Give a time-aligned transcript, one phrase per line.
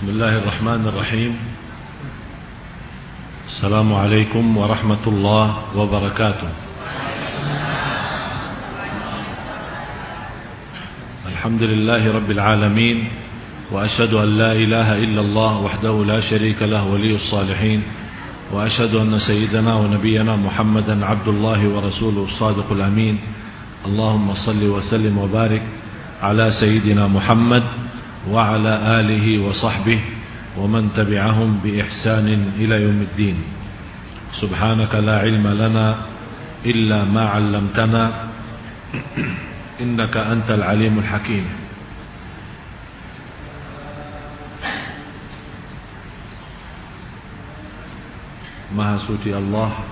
[0.00, 1.32] بسم الله الرحمن الرحيم.
[3.48, 6.48] السلام عليكم ورحمة الله وبركاته.
[11.28, 13.04] الحمد لله رب العالمين
[13.72, 17.82] وأشهد أن لا إله إلا الله وحده لا شريك له ولي الصالحين
[18.52, 23.18] وأشهد أن سيدنا ونبينا محمدا عبد الله ورسوله الصادق الأمين.
[23.84, 25.62] اللهم صل وسلم وبارك
[26.22, 27.62] على سيدنا محمد
[28.28, 30.00] وعلى آله وصحبه
[30.58, 33.36] ومن تبعهم بإحسان إلى يوم الدين
[34.40, 35.96] سبحانك لا علم لنا
[36.66, 38.04] إلا ما علمتنا
[39.80, 41.46] إنك أنت العليم الحكيم
[48.70, 49.82] Maha suci Allah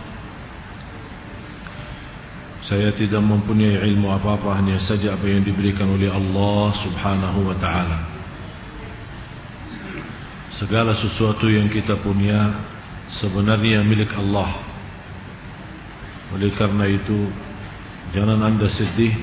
[2.63, 8.18] Saya tidak mempunyai ilmu apa-apa Hanya saja apa yang diberikan oleh Allah subhanahu wa ta'ala
[10.59, 12.51] Segala sesuatu yang kita punya
[13.23, 14.59] sebenarnya milik Allah.
[16.35, 17.31] Oleh karena itu,
[18.11, 19.15] jangan anda sedih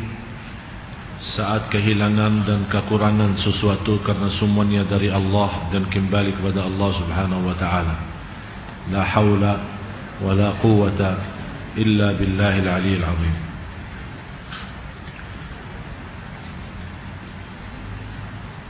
[1.35, 7.55] saat kehilangan dan kekurangan sesuatu karena semuanya dari Allah dan kembali kepada Allah Subhanahu wa
[7.59, 7.95] taala.
[8.95, 9.53] La haula
[10.23, 11.19] wa la quwwata
[11.75, 13.35] illa billahil aliyil azim.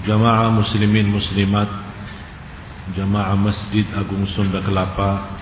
[0.10, 1.85] Jamaah muslimin muslimat
[2.94, 5.42] Jamaah Masjid Agung Sunda Kelapa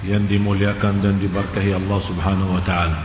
[0.00, 3.00] Yang dimuliakan dan diberkahi Allah subhanahu wa ta'ala.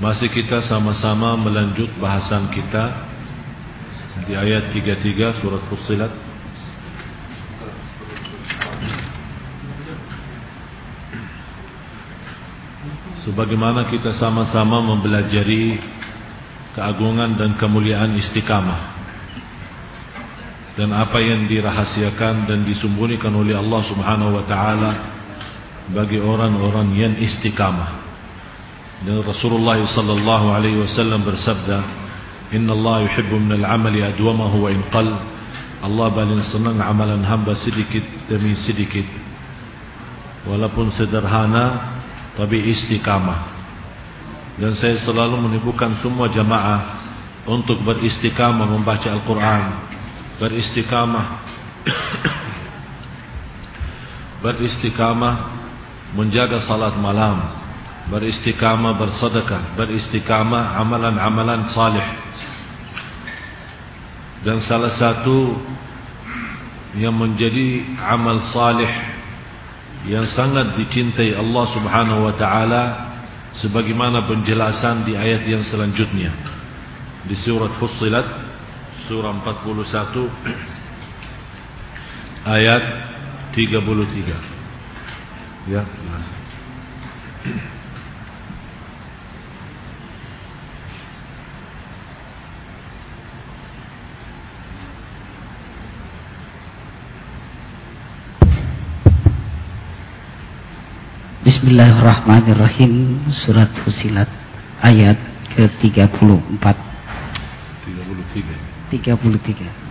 [0.00, 3.04] Masih kita sama-sama melanjut bahasan kita
[4.24, 6.12] Di ayat 33 surat Fussilat.
[13.28, 15.76] Sebagaimana kita sama-sama mempelajari
[16.72, 18.97] keagungan dan kemuliaan istiqamah
[20.78, 24.90] dan apa yang dirahasiakan dan disembunyikan oleh Allah Subhanahu wa taala
[25.90, 28.06] bagi orang-orang yang istiqamah.
[29.02, 31.78] Dan Rasulullah sallallahu alaihi wasallam bersabda,
[32.54, 35.10] "Inna Allah yuhibbu min al-'amali adwamahu wa in qall."
[35.82, 39.06] Allah paling senang amalan hamba sedikit demi sedikit.
[40.46, 41.98] Walaupun sederhana
[42.38, 43.58] tapi istiqamah
[44.62, 47.02] dan saya selalu menipukan semua jamaah
[47.46, 49.87] untuk beristiqamah membaca Al-Quran
[50.38, 51.26] beristiqamah.
[54.38, 55.34] Beristiqamah
[56.14, 57.42] menjaga salat malam.
[58.08, 59.74] Beristiqamah bersedekah.
[59.76, 62.06] Beristiqamah amalan-amalan salih.
[64.46, 65.58] Dan salah satu
[66.96, 68.88] yang menjadi amal salih
[70.06, 72.82] yang sangat dicintai Allah Subhanahu wa taala
[73.58, 76.32] sebagaimana penjelasan di ayat yang selanjutnya
[77.26, 78.47] di surat Fussilat
[79.08, 79.88] surah 41
[82.44, 82.84] ayat
[83.56, 85.80] 33 ya
[101.48, 103.24] Bismillahirrahmanirrahim.
[103.32, 104.28] Surat Fusilat
[104.84, 105.16] Ayat
[105.56, 109.86] ke-34 33 33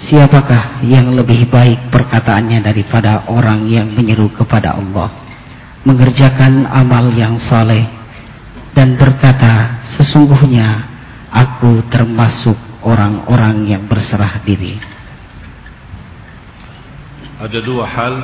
[0.00, 5.12] Siapakah yang lebih baik perkataannya daripada orang yang menyeru kepada Allah
[5.86, 7.84] Mengerjakan amal yang saleh
[8.74, 10.90] Dan berkata Sesungguhnya
[11.30, 14.74] Aku termasuk orang-orang yang berserah diri.
[17.40, 18.14] Ada dua hal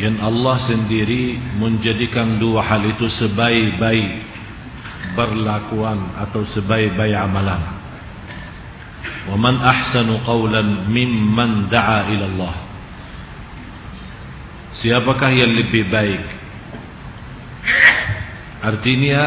[0.00, 4.32] yang Allah sendiri menjadikan dua hal itu sebaik-baik
[5.12, 7.60] berlakuan atau sebaik-baik amalan.
[9.28, 12.54] Wa man ahsanu qawlan mimman da'a ila Allah.
[14.80, 16.24] Siapakah yang lebih baik?
[18.64, 19.20] Artinya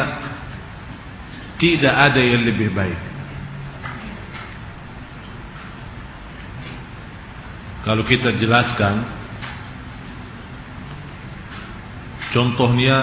[1.62, 3.00] tidak ada yang lebih baik.
[7.84, 9.23] Kalau kita jelaskan
[12.34, 12.98] contohnya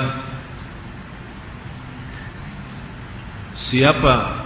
[3.70, 4.44] siapa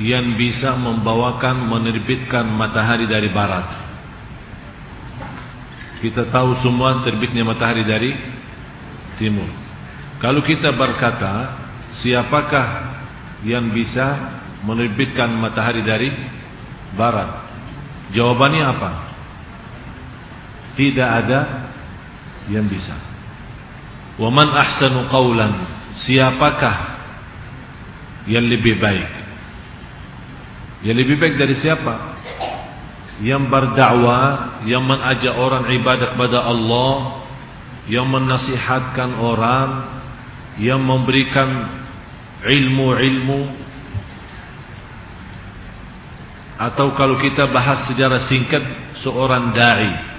[0.00, 3.68] yang bisa membawakan menerbitkan matahari dari barat?
[6.00, 8.10] Kita tahu semua terbitnya matahari dari
[9.20, 9.46] timur.
[10.18, 11.62] Kalau kita berkata
[11.92, 12.68] Siapakah
[13.44, 16.08] yang bisa menerbitkan matahari dari
[16.96, 17.52] barat?
[18.16, 18.90] Jawabannya apa?
[20.72, 21.40] Tidak ada
[22.48, 23.11] yang bisa.
[24.20, 25.52] Wa man ahsanu qawlan?
[25.96, 26.76] Siapakah
[28.28, 29.10] yang lebih baik?
[30.82, 31.94] Yang lebih baik dari siapa?
[33.22, 37.22] Yang berdakwah, yang mengajak orang ibadah kepada Allah,
[37.86, 39.70] yang menasihatkan orang,
[40.58, 41.80] yang memberikan
[42.42, 43.62] ilmu-ilmu
[46.58, 48.62] atau kalau kita bahas sejarah singkat
[49.02, 50.11] seorang dai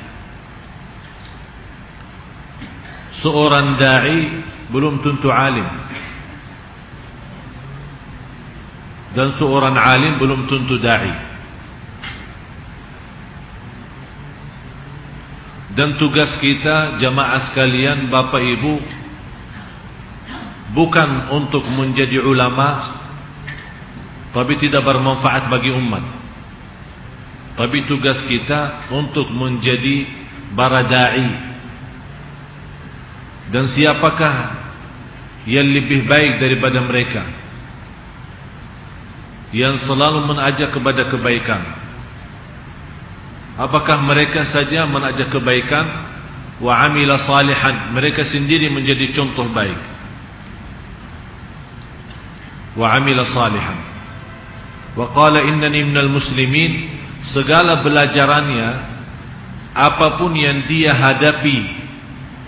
[3.23, 5.65] seorang dai belum tentu alim.
[9.15, 11.31] Dan seorang alim belum tentu dai.
[15.73, 18.77] Dan tugas kita jamaah sekalian bapak ibu
[20.77, 23.01] bukan untuk menjadi ulama
[24.33, 26.01] tapi tidak bermanfaat bagi umat.
[27.53, 30.09] Tapi tugas kita untuk menjadi
[30.57, 31.52] baradai
[33.53, 34.65] dan siapakah
[35.45, 37.21] yang lebih baik daripada mereka?
[39.53, 41.61] Yang selalu mengajak kepada kebaikan.
[43.53, 45.85] Apakah mereka saja mengajak kebaikan?
[46.57, 47.93] Wa amila salihan.
[47.93, 49.77] Mereka sendiri menjadi contoh baik.
[52.73, 53.77] Wa amila salihan.
[54.97, 56.97] Wa qala innani minal muslimin.
[57.29, 58.69] Segala belajarannya
[59.77, 61.83] apapun yang dia hadapi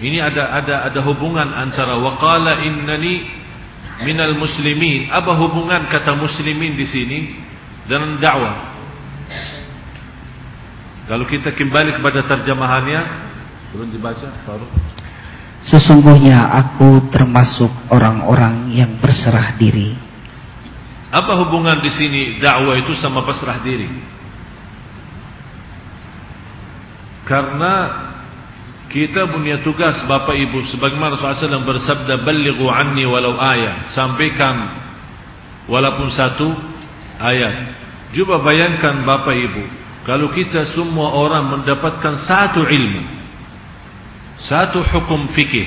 [0.03, 3.27] ini ada ada ada hubungan antara waqala innani
[4.03, 7.19] minal muslimin apa hubungan kata muslimin di sini
[7.87, 8.75] dengan dakwah
[11.05, 13.01] kalau kita kembali kepada terjemahannya
[13.71, 14.67] belum dibaca baru
[15.65, 19.97] Sesungguhnya aku termasuk orang-orang yang berserah diri.
[21.09, 23.89] Apa hubungan di sini dakwah itu sama berserah diri?
[27.25, 28.04] Karena
[28.89, 34.71] kita punya tugas Bapak Ibu sebagaimana Rasulullah SAW bersabda balighu anni walau ayat sampaikan
[35.65, 36.53] walaupun satu
[37.19, 37.81] ayat.
[38.15, 39.63] Coba bayangkan Bapak Ibu
[40.05, 43.03] kalau kita semua orang mendapatkan satu ilmu
[44.45, 45.65] satu hukum fikih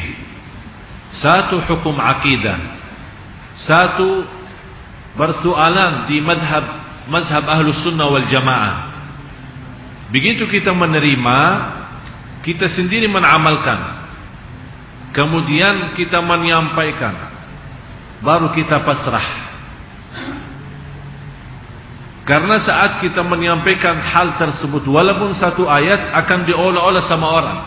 [1.18, 2.56] satu hukum akidah
[3.58, 4.22] satu
[5.18, 6.62] bersoalan di madhab
[7.10, 8.88] mazhab ahlus sunnah wal jamaah
[10.08, 11.38] Begitu kita menerima,
[12.48, 14.08] kita sendiri menamalkan.
[15.12, 17.12] Kemudian kita menyampaikan.
[18.24, 19.52] Baru kita pasrah.
[22.24, 27.58] Karena saat kita menyampaikan hal tersebut walaupun satu ayat akan diolah-olah sama orang.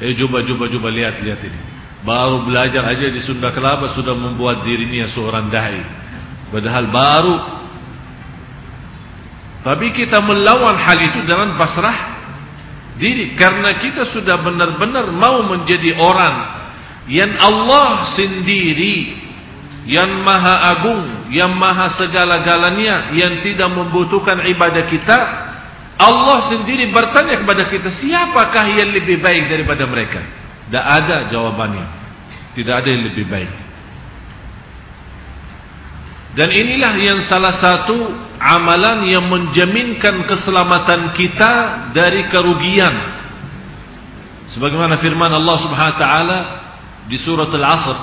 [0.00, 1.60] Eh coba coba coba lihat lihat ini.
[2.00, 5.80] Baru belajar aja di Sunda Kelapa sudah membuat dirinya seorang dai.
[6.48, 7.36] Padahal baru
[9.60, 12.09] tapi kita melawan hal itu dengan pasrah
[13.00, 16.36] diri karena kita sudah benar-benar mau menjadi orang
[17.08, 19.20] yang Allah sendiri
[19.88, 25.18] yang maha agung, yang maha segala-galanya, yang tidak membutuhkan ibadah kita.
[26.00, 30.20] Allah sendiri bertanya kepada kita, siapakah yang lebih baik daripada mereka?
[30.68, 31.86] Tidak ada jawabannya.
[32.56, 33.52] Tidak ada yang lebih baik.
[36.38, 41.52] Dan inilah yang salah satu amalan yang menjaminkan keselamatan kita
[41.92, 43.20] dari kerugian.
[44.56, 46.38] Sebagaimana firman Allah Subhanahu wa taala
[47.06, 47.98] di surat Al-Asr,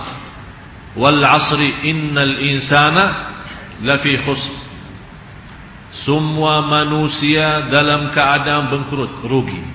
[0.96, 3.06] "Wal 'asri innal insana
[3.82, 4.54] lafi khusr."
[6.06, 9.66] Semua manusia dalam keadaan bangkrut, rugi.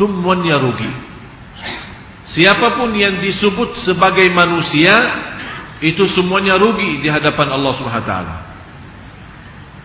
[0.00, 0.88] Semuanya rugi.
[2.26, 4.94] Siapapun yang disebut sebagai manusia
[5.80, 8.36] itu semuanya rugi di hadapan Allah Subhanahu wa taala.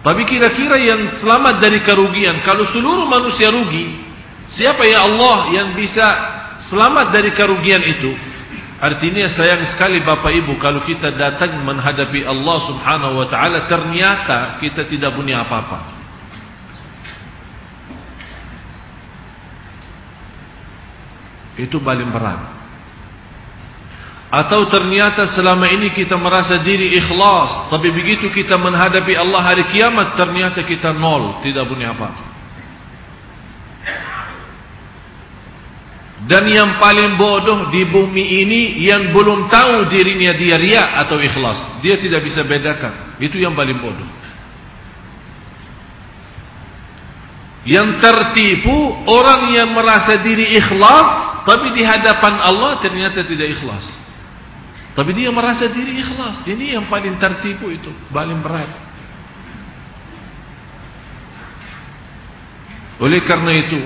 [0.01, 4.01] Tapi kira-kira yang selamat dari kerugian kalau seluruh manusia rugi,
[4.49, 6.07] siapa ya Allah yang bisa
[6.71, 8.11] selamat dari kerugian itu?
[8.81, 14.89] Artinya sayang sekali Bapak Ibu kalau kita datang menghadapi Allah Subhanahu wa taala ternyata kita
[14.89, 16.01] tidak punya apa-apa.
[21.61, 22.60] Itu paling berat.
[24.31, 30.15] Atau ternyata selama ini kita merasa diri ikhlas Tapi begitu kita menghadapi Allah hari kiamat
[30.15, 32.31] Ternyata kita nol Tidak punya apa.
[36.31, 41.83] Dan yang paling bodoh di bumi ini Yang belum tahu dirinya dia ria atau ikhlas
[41.83, 43.19] Dia tidak bisa bedakan.
[43.19, 44.09] Itu yang paling bodoh.
[47.67, 53.99] Yang tertipu Orang yang merasa diri ikhlas Tapi di hadapan Allah ternyata tidak ikhlas
[54.91, 56.43] tapi dia merasa diri ikhlas.
[56.43, 58.69] Ini yang paling tertipu itu, paling berat.
[63.01, 63.81] Oleh karena itu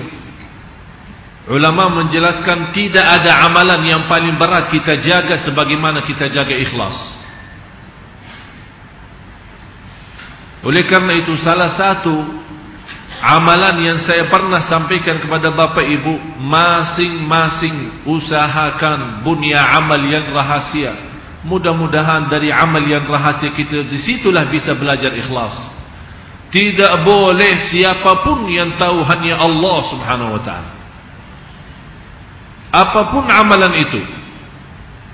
[1.46, 6.98] Ulama menjelaskan tidak ada amalan yang paling berat kita jaga sebagaimana kita jaga ikhlas.
[10.66, 12.18] Oleh karena itu salah satu
[13.22, 20.92] amalan yang saya pernah sampaikan kepada Bapak Ibu, masing-masing usahakan bunia amal yang rahasia.
[21.46, 25.54] Mudah-mudahan dari amal yang rahasia kita disitulah bisa belajar ikhlas.
[26.50, 30.76] Tidak boleh siapapun yang tahu hanya Allah Subhanahu wa taala
[32.76, 34.00] apapun amalan itu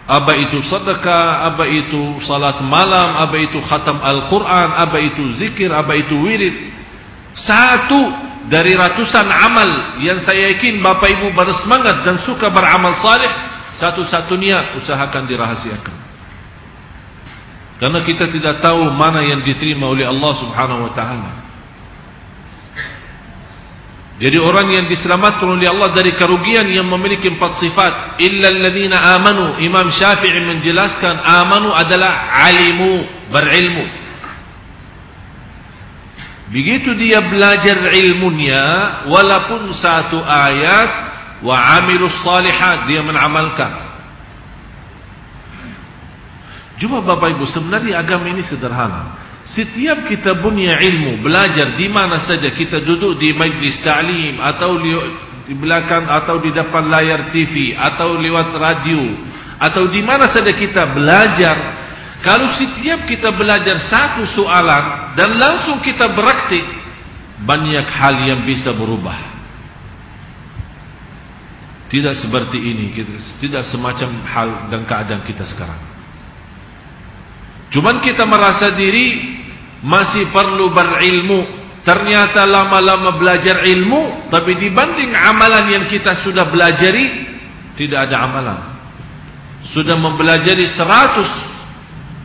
[0.02, 5.94] apa itu sedekah apa itu salat malam apa itu khatam Al-Quran apa itu zikir apa
[5.94, 6.74] itu wirid
[7.32, 8.00] satu
[8.48, 13.32] dari ratusan amal yang saya yakin Bapak Ibu bersemangat dan suka beramal saleh
[13.78, 15.96] satu-satunya usahakan dirahasiakan
[17.80, 21.42] karena kita tidak tahu mana yang diterima oleh Allah Subhanahu wa taala
[24.22, 28.22] jadi orang yang diselamatkan oleh Allah dari kerugian yang memiliki empat sifat.
[28.22, 29.58] Illa alladhina amanu.
[29.58, 33.02] Imam Syafi'i menjelaskan amanu adalah alimu,
[33.34, 34.01] berilmu.
[36.52, 38.64] Begitu dia belajar ilmunya,
[39.08, 40.90] walaupun satu ayat,
[41.40, 43.72] wa amilus salihat, dia menamalkan.
[46.76, 49.16] Cuma Bapak Ibu, sebenarnya agama ini sederhana.
[49.48, 55.54] Setiap kita punya ilmu, belajar di mana saja kita duduk di majlis ta'lim atau di
[55.56, 59.02] belakang atau di depan layar TV atau lewat radio
[59.62, 61.81] atau di mana saja kita belajar,
[62.22, 66.62] kalau setiap kita belajar satu soalan dan langsung kita beraktik,
[67.42, 69.34] banyak hal yang bisa berubah.
[71.90, 72.94] Tidak seperti ini,
[73.42, 75.82] tidak semacam hal dan keadaan kita sekarang.
[77.74, 79.36] Cuman kita merasa diri
[79.82, 81.60] masih perlu berilmu.
[81.82, 87.26] Ternyata lama-lama belajar ilmu, tapi dibanding amalan yang kita sudah belajari,
[87.74, 88.58] tidak ada amalan.
[89.74, 91.51] Sudah mempelajari seratus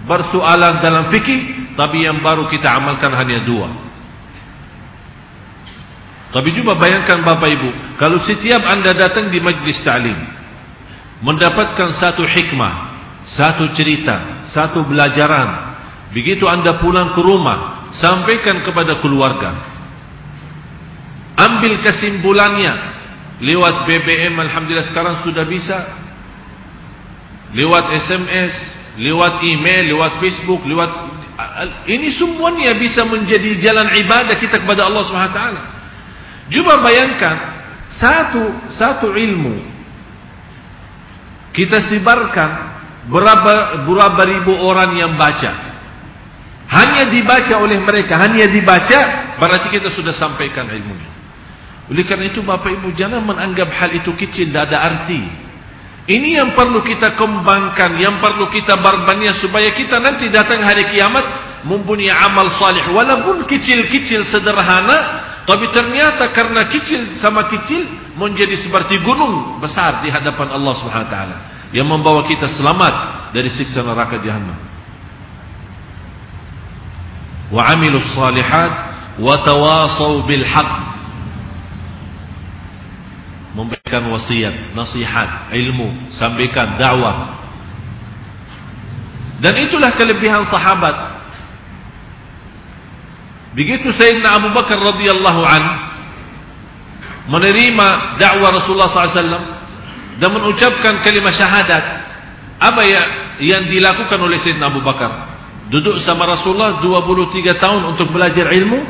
[0.07, 3.69] bersoalan dalam fikih, tapi yang baru kita amalkan hanya dua.
[6.27, 7.69] Tapi coba bayangkan Bapak Ibu,
[8.01, 10.17] kalau setiap anda datang di majlis ta'lim,
[11.23, 12.73] mendapatkan satu hikmah,
[13.27, 15.67] satu cerita, satu belajaran,
[16.15, 19.51] Begitu anda pulang ke rumah, sampaikan kepada keluarga.
[21.35, 22.95] Ambil kesimpulannya.
[23.37, 25.77] Lewat BBM, Alhamdulillah sekarang sudah bisa.
[27.53, 28.53] Lewat SMS,
[28.97, 30.89] lewat email, lewat Facebook, lewat...
[31.85, 35.41] Ini semuanya bisa menjadi jalan ibadah kita kepada Allah SWT.
[36.49, 37.35] Cuba bayangkan,
[37.93, 39.61] satu, satu ilmu.
[41.53, 42.49] Kita sebarkan
[43.09, 45.69] berapa, berapa ribu orang yang baca.
[46.67, 48.99] Hanya dibaca oleh mereka, hanya dibaca,
[49.39, 51.11] berarti kita sudah sampaikan ilmunya.
[51.87, 55.46] Oleh karena itu Bapak Ibu jangan menganggap hal itu kecil, tidak ada arti.
[56.07, 61.23] Ini yang perlu kita kembangkan, yang perlu kita barbania supaya kita nanti datang hari kiamat
[61.67, 67.83] mempunyai amal salih walaupun kecil-kecil sederhana tapi ternyata karena kecil sama kecil
[68.15, 71.37] menjadi seperti gunung besar di hadapan Allah Subhanahu wa taala
[71.75, 72.93] yang membawa kita selamat
[73.35, 74.55] dari siksa neraka jahanam.
[77.51, 78.71] Wa amilus salihat
[79.19, 80.86] wa tawasau bil haqq
[83.87, 87.39] memberikan wasiat, nasihat, ilmu, sampaikan dakwah.
[89.39, 91.15] Dan itulah kelebihan sahabat.
[93.55, 95.63] Begitu Sayyidina Abu Bakar radhiyallahu an
[97.31, 97.87] menerima
[98.19, 99.55] dakwah Rasulullah SAW
[100.19, 101.83] dan mengucapkan kalimat syahadat,
[102.59, 103.01] apa ya
[103.39, 105.37] yang dilakukan oleh Sayyidina Abu Bakar?
[105.67, 108.87] duduk sama Rasulullah 23 tahun untuk belajar ilmu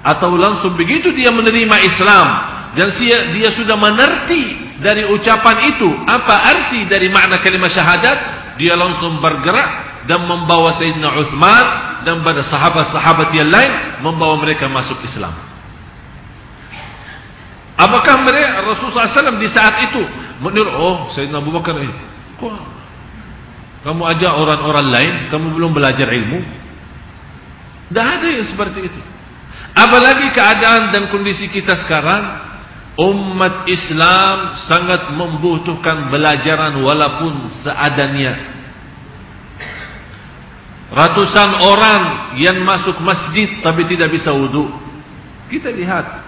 [0.00, 6.84] atau langsung begitu dia menerima Islam dan dia, sudah mengerti dari ucapan itu apa arti
[6.84, 8.18] dari makna kalimat syahadat
[8.60, 11.66] dia langsung bergerak dan membawa Sayyidina Uthman
[12.04, 13.72] dan pada sahabat-sahabat yang lain
[14.04, 15.32] membawa mereka masuk Islam
[17.80, 20.02] apakah mereka Rasulullah SAW di saat itu
[20.44, 21.92] menurut oh Sayyidina Abu Bakar eh,
[22.36, 22.76] kok
[23.86, 26.42] kamu ajak orang-orang lain, kamu belum belajar ilmu.
[27.86, 29.00] Tidak ada yang seperti itu.
[29.78, 32.22] Apalagi keadaan dan kondisi kita sekarang,
[32.96, 38.56] umat Islam sangat membutuhkan belajaran walaupun seadanya.
[40.86, 42.02] Ratusan orang
[42.40, 44.70] yang masuk masjid tapi tidak bisa wudhu.
[45.50, 46.26] Kita lihat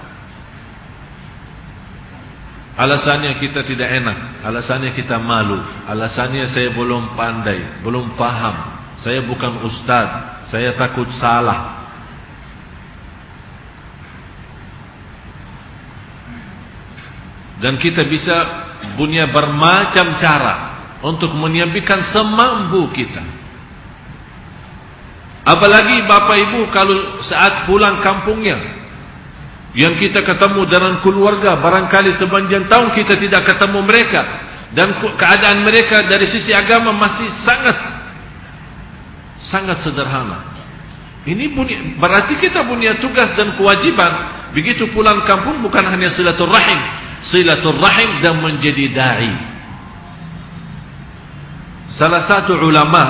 [2.79, 5.59] Alasannya kita tidak enak, alasannya kita malu,
[5.91, 8.55] alasannya saya belum pandai, belum paham,
[9.03, 10.07] saya bukan ustaz,
[10.47, 11.88] saya takut salah.
[17.59, 18.37] Dan kita bisa
[18.95, 20.57] punya bermacam cara
[21.03, 23.23] untuk menyampaikan semampu kita.
[25.49, 28.59] Apalagi Bapak Ibu kalau saat pulang kampungnya
[29.73, 34.23] yang kita ketemu dengan keluarga barangkali sepanjang tahun kita tidak ketemu mereka
[34.77, 37.79] dan keadaan mereka dari sisi agama masih sangat
[39.41, 40.45] sangat sederhana.
[41.25, 44.13] Ini punya, berarti kita punya tugas dan kewajiban
[44.57, 46.81] begitu pulang kampung bukan hanya silaturahim,
[47.27, 49.33] silaturahim dan menjadi dai.
[51.99, 53.05] Salah satu ulama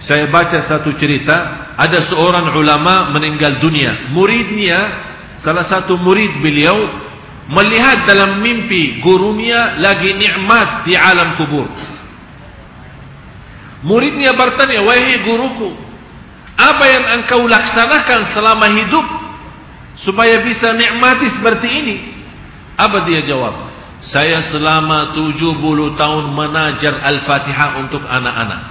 [0.00, 4.12] saya baca satu cerita ada seorang ulama meninggal dunia.
[4.12, 4.78] Muridnya
[5.44, 6.76] salah satu murid beliau
[7.52, 11.68] melihat dalam mimpi gurunya lagi nikmat di alam kubur.
[13.86, 15.70] Muridnya bertanya, "Wahai guruku,
[16.56, 19.06] apa yang engkau laksanakan selama hidup
[20.00, 21.96] supaya bisa nikmati seperti ini?
[22.76, 23.72] Apa dia jawab?
[24.04, 28.62] Saya selama 70 tahun menajar Al-Fatihah untuk anak-anak.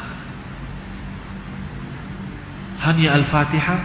[2.86, 3.80] Hanya Al-Fatihah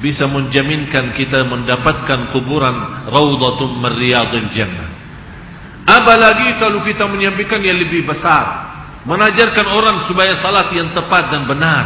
[0.00, 4.88] bisa menjaminkan kita mendapatkan kuburan Raudhatum Riyadhil Jannah.
[5.88, 8.44] Apalagi kalau kita menyampaikan yang lebih besar,
[9.04, 11.84] menajarkan orang supaya salat yang tepat dan benar.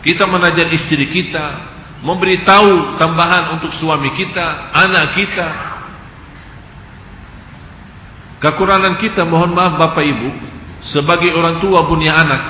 [0.00, 1.46] Kita menajar istri kita,
[2.00, 5.69] memberitahu tambahan untuk suami kita, anak kita.
[8.40, 10.28] Kekurangan kita, mohon maaf Bapak Ibu,
[10.88, 12.42] sebagai orang tua punya anak,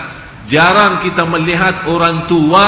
[0.47, 2.67] jarang kita melihat orang tua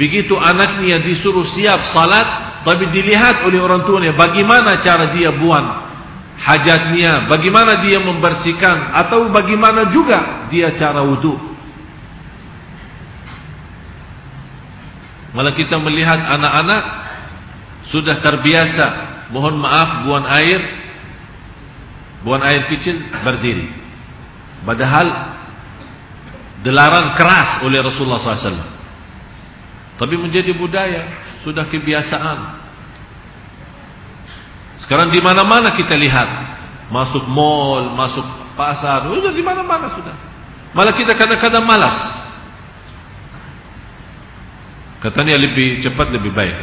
[0.00, 5.88] begitu anaknya disuruh siap salat, tapi dilihat oleh orang tuanya bagaimana cara dia buang
[6.40, 11.36] hajatnya, bagaimana dia membersihkan, atau bagaimana juga dia cara wudhu.
[15.36, 16.82] Malah kita melihat anak-anak
[17.92, 18.86] sudah terbiasa
[19.28, 20.60] mohon maaf buang air
[22.22, 23.70] buang air kecil berdiri.
[24.66, 25.06] Padahal
[26.62, 28.78] dilarang keras oleh Rasulullah SAW.
[29.98, 31.02] Tapi menjadi budaya,
[31.42, 32.38] sudah kebiasaan.
[34.86, 36.28] Sekarang di mana-mana kita lihat,
[36.90, 38.22] masuk mall, masuk
[38.54, 40.14] pasar, sudah di mana-mana sudah.
[40.74, 41.96] Malah kita kadang-kadang malas.
[44.98, 46.58] Katanya lebih cepat lebih baik.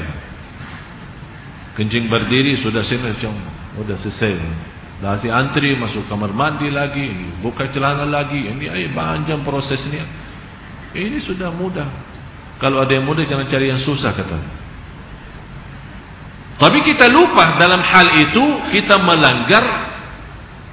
[1.75, 4.33] Kencing berdiri sudah sini sudah selesai.
[4.95, 7.11] Dah si antri masuk kamar mandi lagi,
[7.43, 8.47] buka celana lagi.
[8.47, 10.07] Ini ay panjang prosesnya.
[10.95, 11.87] Ini sudah mudah.
[12.55, 14.39] Kalau ada yang mudah jangan cari yang susah kata.
[16.55, 19.63] Tapi kita lupa dalam hal itu kita melanggar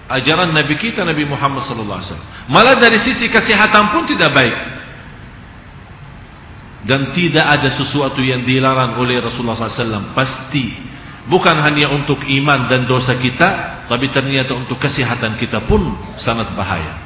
[0.07, 2.31] ajaran Nabi kita Nabi Muhammad sallallahu alaihi wasallam.
[2.47, 4.57] Malah dari sisi kesehatan pun tidak baik
[6.83, 10.75] dan tidak ada sesuatu yang dilarang oleh Rasulullah SAW pasti
[11.31, 16.99] bukan hanya untuk iman dan dosa kita tapi ternyata untuk kesehatan kita pun sangat bahaya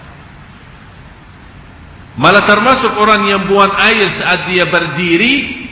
[2.16, 5.66] malah termasuk orang yang buang air saat dia berdiri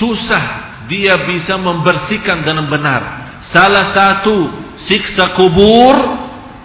[0.00, 0.44] susah
[0.86, 3.02] dia bisa membersihkan dengan benar
[3.50, 4.50] salah satu
[4.86, 5.96] siksa kubur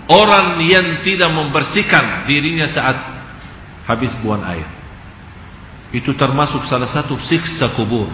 [0.05, 2.97] orang yang tidak membersihkan dirinya saat
[3.85, 4.75] habis buang air
[5.95, 8.11] itu termasuk salah satu siksa kubur.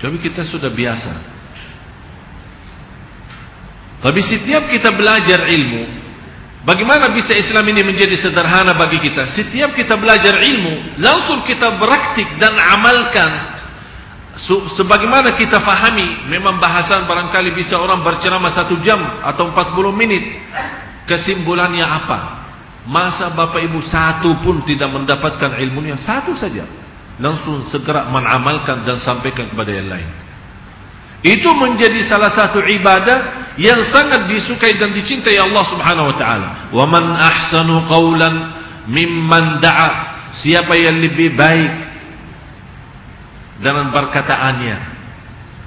[0.00, 1.39] Jadi kita sudah biasa.
[4.00, 5.84] Tapi setiap kita belajar ilmu,
[6.64, 9.28] bagaimana bisa Islam ini menjadi sederhana bagi kita?
[9.36, 13.60] Setiap kita belajar ilmu, langsung kita praktik dan amalkan.
[14.80, 20.24] Sebagaimana kita fahami memang bahasan barangkali bisa orang berceramah satu jam atau 40 menit
[21.04, 22.18] kesimpulannya apa?
[22.88, 26.00] Masa bapak ibu satu pun tidak mendapatkan ilmunya?
[26.00, 26.64] Satu saja.
[27.20, 30.08] Langsung segera menamalkan dan sampaikan kepada yang lain.
[31.20, 36.50] Itu menjadi salah satu ibadah Yang sangat disukai dan dicintai Allah subhanahu wa ta'ala.
[36.72, 38.34] Wa man ahsanu qawlan
[38.88, 39.90] Mimman da'a.
[40.40, 41.72] Siapa yang lebih baik
[43.60, 44.76] Dengan perkataannya.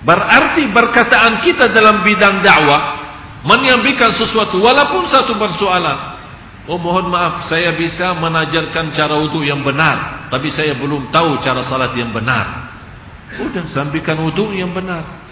[0.01, 3.05] Berarti perkataan kita dalam bidang dakwah
[3.45, 6.17] Menyampaikan sesuatu Walaupun satu persoalan.
[6.65, 11.61] Oh mohon maaf saya bisa menajarkan cara wudhu yang benar Tapi saya belum tahu cara
[11.61, 12.73] salat yang benar.
[13.37, 15.22] Sudah sampaikan wudhu yang benar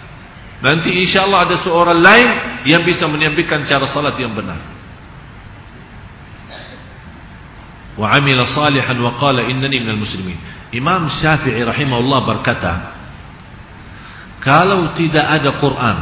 [0.62, 2.28] Nanti insya Allah ada seorang lain
[2.70, 4.62] Yang bisa menyampaikan cara salat yang benar.
[7.98, 10.38] Wa amila salihan wa qala innani minal muslimin.
[10.72, 12.72] Imam Syafi'i rahimahullah berkata
[14.40, 15.96] Kalau tidak ada Quran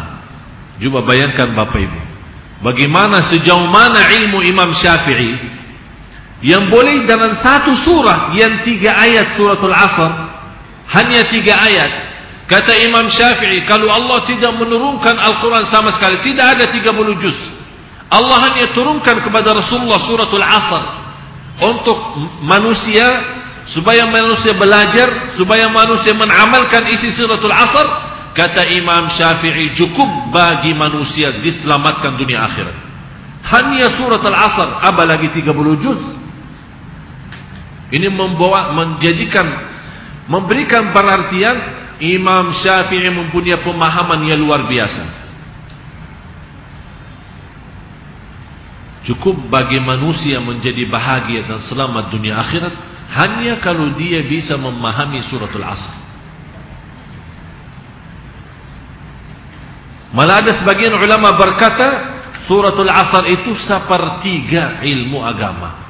[0.78, 2.00] Cuba bayangkan Bapak Ibu
[2.62, 5.58] Bagaimana sejauh mana ilmu Imam Syafi'i
[6.40, 10.12] yang boleh dalam satu surah yang tiga ayat suratul Asr
[10.88, 12.09] hanya tiga ayat
[12.50, 17.38] Kata Imam Syafi'i, kalau Allah tidak menurunkan Al-Quran sama sekali, tidak ada 30 juz.
[18.10, 20.84] Allah hanya turunkan kepada Rasulullah suratul Asr
[21.62, 21.98] untuk
[22.42, 23.06] manusia
[23.70, 28.10] supaya manusia belajar, supaya manusia mengamalkan isi suratul Asr.
[28.34, 32.76] Kata Imam Syafi'i, cukup bagi manusia diselamatkan dunia akhirat.
[33.46, 36.02] Hanya surat Al-Asr, apa lagi 30 juz.
[37.90, 39.46] Ini membawa menjadikan
[40.30, 41.56] memberikan pengertian
[42.00, 45.20] Imam Syafi'i mempunyai pemahaman yang luar biasa.
[49.04, 52.72] Cukup bagi manusia menjadi bahagia dan selamat dunia akhirat
[53.10, 55.94] hanya kalau dia bisa memahami suratul Asr.
[60.10, 65.80] Malah ada sebagian ulama berkata suratul Asr itu sepertiga ilmu agama.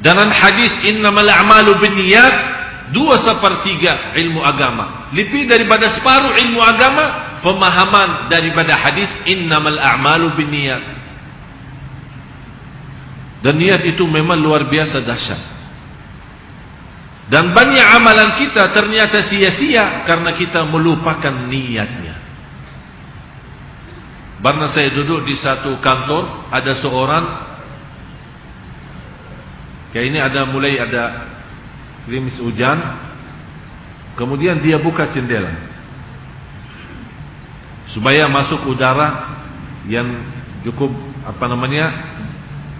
[0.00, 2.59] Dalam hadis innamal a'malu binniyat
[2.90, 5.10] dua sepertiga ilmu agama.
[5.14, 7.04] Lebih daripada separuh ilmu agama
[7.42, 10.82] pemahaman daripada hadis innamal a'malu binniyat.
[13.40, 15.42] Dan niat itu memang luar biasa dahsyat.
[17.30, 22.18] Dan banyak amalan kita ternyata sia-sia karena kita melupakan niatnya.
[24.40, 27.24] Karena saya duduk di satu kantor, ada seorang
[29.90, 31.02] Kayak ini ada mulai ada
[32.08, 32.78] gerimis hujan.
[34.16, 35.52] Kemudian dia buka jendela.
[37.90, 39.40] Supaya masuk udara
[39.88, 40.06] yang
[40.62, 40.92] cukup
[41.24, 41.86] apa namanya?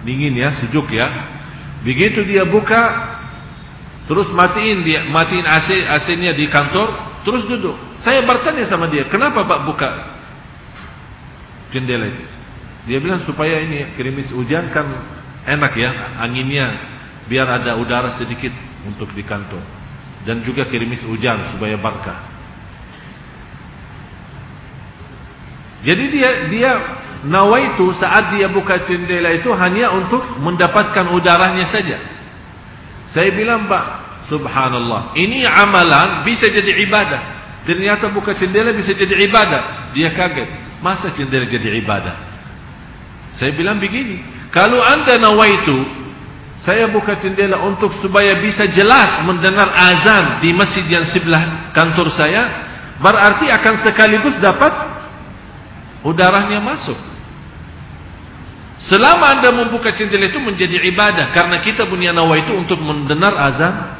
[0.01, 1.07] dingin ya, sejuk ya.
[1.81, 3.09] Begitu dia buka
[4.05, 7.77] terus matiin dia matiin AC AC-nya di kantor, terus duduk.
[8.01, 9.89] Saya bertanya sama dia, "Kenapa Pak buka
[11.73, 12.25] jendela itu?"
[12.89, 14.89] Dia bilang supaya ini gerimis hujan kan
[15.45, 16.65] enak ya, anginnya
[17.29, 18.53] biar ada udara sedikit
[18.85, 19.61] untuk di kantor
[20.25, 22.19] dan juga kirimis hujan supaya berkah.
[25.81, 26.71] Jadi dia dia
[27.25, 31.97] nawaitu saat dia buka jendela itu hanya untuk mendapatkan udaranya saja.
[33.09, 33.85] Saya bilang Pak,
[34.29, 37.21] subhanallah, ini amalan bisa jadi ibadah.
[37.65, 39.93] Ternyata buka jendela bisa jadi ibadah.
[39.93, 42.15] Dia kaget, masa jendela jadi ibadah?
[43.37, 44.21] Saya bilang begini,
[44.53, 46.00] kalau anda nawaitu
[46.61, 52.69] saya buka jendela untuk supaya bisa jelas mendengar azan di masjid yang sebelah kantor saya.
[53.01, 54.69] Berarti akan sekaligus dapat
[56.05, 56.93] udaranya masuk.
[58.85, 61.33] Selama anda membuka jendela itu menjadi ibadah.
[61.33, 63.97] Karena kita punya nawa itu untuk mendengar azan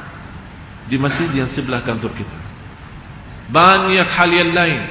[0.85, 2.37] di masjid yang sebelah kantor kita.
[3.49, 4.81] Banyak hal yang lain.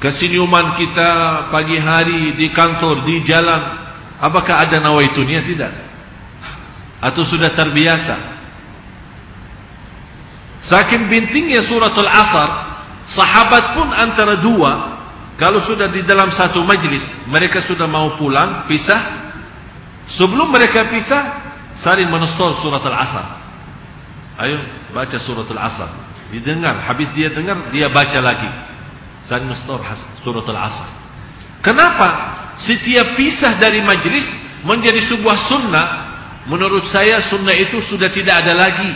[0.00, 1.10] Kesenyuman kita
[1.52, 3.76] pagi hari di kantor, di jalan.
[4.24, 5.20] Apakah ada nawa itu?
[5.20, 5.89] Tidak.
[7.00, 8.40] Atau sudah terbiasa.
[10.60, 12.50] Saking bintingnya suratul asar,
[13.08, 15.00] sahabat pun antara dua,
[15.40, 17.00] kalau sudah di dalam satu majlis,
[17.32, 19.32] mereka sudah mau pulang, pisah.
[20.12, 21.22] Sebelum mereka pisah,
[21.80, 23.40] saling menstol suratul asar.
[24.36, 24.60] Ayo
[24.92, 25.88] baca suratul asar.
[26.28, 28.50] Didengar, habis dia dengar, dia baca lagi.
[29.24, 29.80] Saling menstol
[30.20, 31.00] suratul asar.
[31.64, 32.08] Kenapa?
[32.60, 34.28] Setiap pisah dari majlis
[34.60, 35.86] menjadi sebuah sunnah
[36.50, 38.90] Menurut saya sunnah itu sudah tidak ada lagi.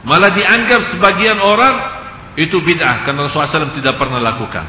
[0.00, 1.76] Malah dianggap sebagian orang
[2.40, 4.64] itu bid'ah karena Rasulullah SAW tidak pernah lakukan.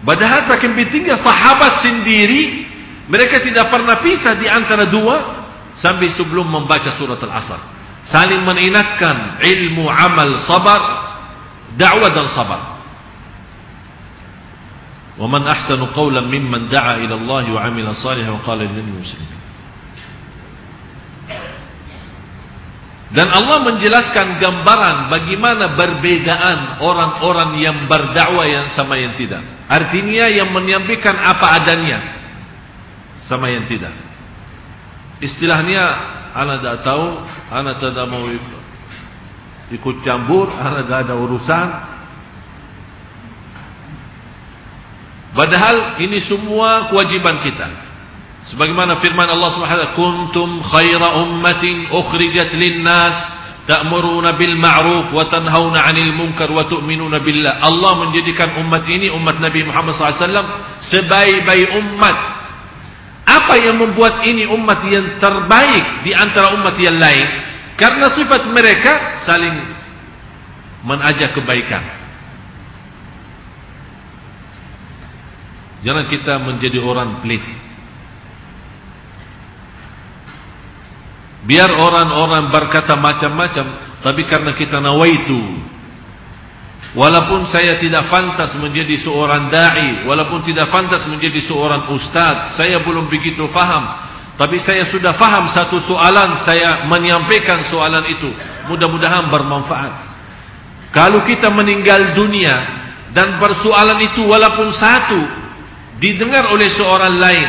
[0.00, 2.64] Padahal saking pentingnya sahabat sendiri
[3.12, 5.44] mereka tidak pernah pisah di antara dua
[5.76, 7.60] sampai sebelum membaca surat Al-Asr.
[8.08, 10.80] Saling mengingatkan ilmu, amal, sabar,
[11.76, 12.69] dakwah dan sabar.
[15.19, 19.27] ومن أحسن قولا ممن دعا إلى الله وعمل صالحا وقال إنني مسلم
[23.15, 29.39] Dan Allah menjelaskan gambaran bagaimana perbedaan orang-orang yang berdakwah yang sama yang tidak.
[29.71, 31.99] Artinya yang menyampaikan apa adanya
[33.23, 33.95] sama yang tidak.
[35.23, 35.79] Istilahnya
[36.35, 37.05] anak tidak tahu,
[37.55, 38.27] anak tidak mau
[39.71, 41.67] ikut campur, anak tidak ada urusan,
[45.30, 47.68] Padahal ini semua kewajiban kita.
[48.50, 53.14] Sebagaimana firman Allah Subhanahu "Kuntum khaira ummatin ukhrijat lin-nas
[53.68, 59.38] ta'muruna bil ma'ruf wa tanhauna 'anil munkar wa tu'minuna billah." Allah menjadikan umat ini umat
[59.38, 60.50] Nabi Muhammad SAW
[60.82, 62.16] sebaik-baik umat.
[63.30, 67.26] Apa yang membuat ini umat yang terbaik di antara umat yang lain?
[67.78, 69.54] Karena sifat mereka saling
[70.82, 71.99] menajak kebaikan.
[75.80, 77.40] Jangan kita menjadi orang pelit.
[81.40, 83.66] Biar orang-orang berkata macam-macam,
[84.04, 85.40] tapi karena kita nawaitu.
[86.90, 93.08] Walaupun saya tidak fantas menjadi seorang da'i, walaupun tidak fantas menjadi seorang ustaz, saya belum
[93.08, 94.10] begitu faham.
[94.36, 98.28] Tapi saya sudah faham satu soalan, saya menyampaikan soalan itu.
[98.68, 99.92] Mudah-mudahan bermanfaat.
[100.90, 102.56] Kalau kita meninggal dunia
[103.14, 105.39] dan persoalan itu walaupun satu
[106.00, 107.48] didengar oleh seorang lain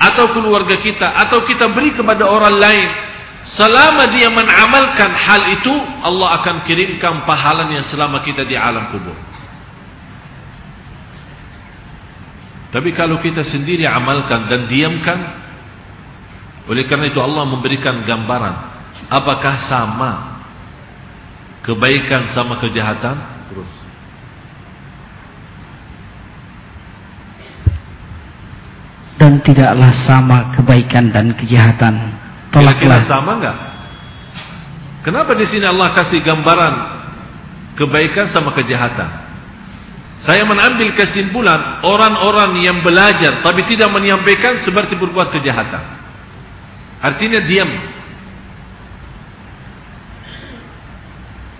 [0.00, 2.88] atau keluarga kita atau kita beri kepada orang lain
[3.40, 5.72] Selama dia menamalkan hal itu,
[6.04, 9.16] Allah akan kirimkan pahalanya selama kita di alam kubur.
[12.70, 15.18] Tapi kalau kita sendiri amalkan dan diamkan,
[16.68, 18.56] oleh karena itu Allah memberikan gambaran.
[19.08, 20.12] Apakah sama
[21.64, 23.16] kebaikan sama kejahatan?
[23.50, 23.79] Terus.
[29.20, 33.56] Dan tidaklah sama kebaikan dan kejahatan Kira-kira sama enggak?
[35.06, 36.74] Kenapa di sini Allah kasih gambaran
[37.78, 39.08] kebaikan sama kejahatan?
[40.20, 45.80] Saya mengambil kesimpulan orang-orang yang belajar tapi tidak menyampaikan seperti berbuat kejahatan.
[47.00, 47.70] Artinya diam.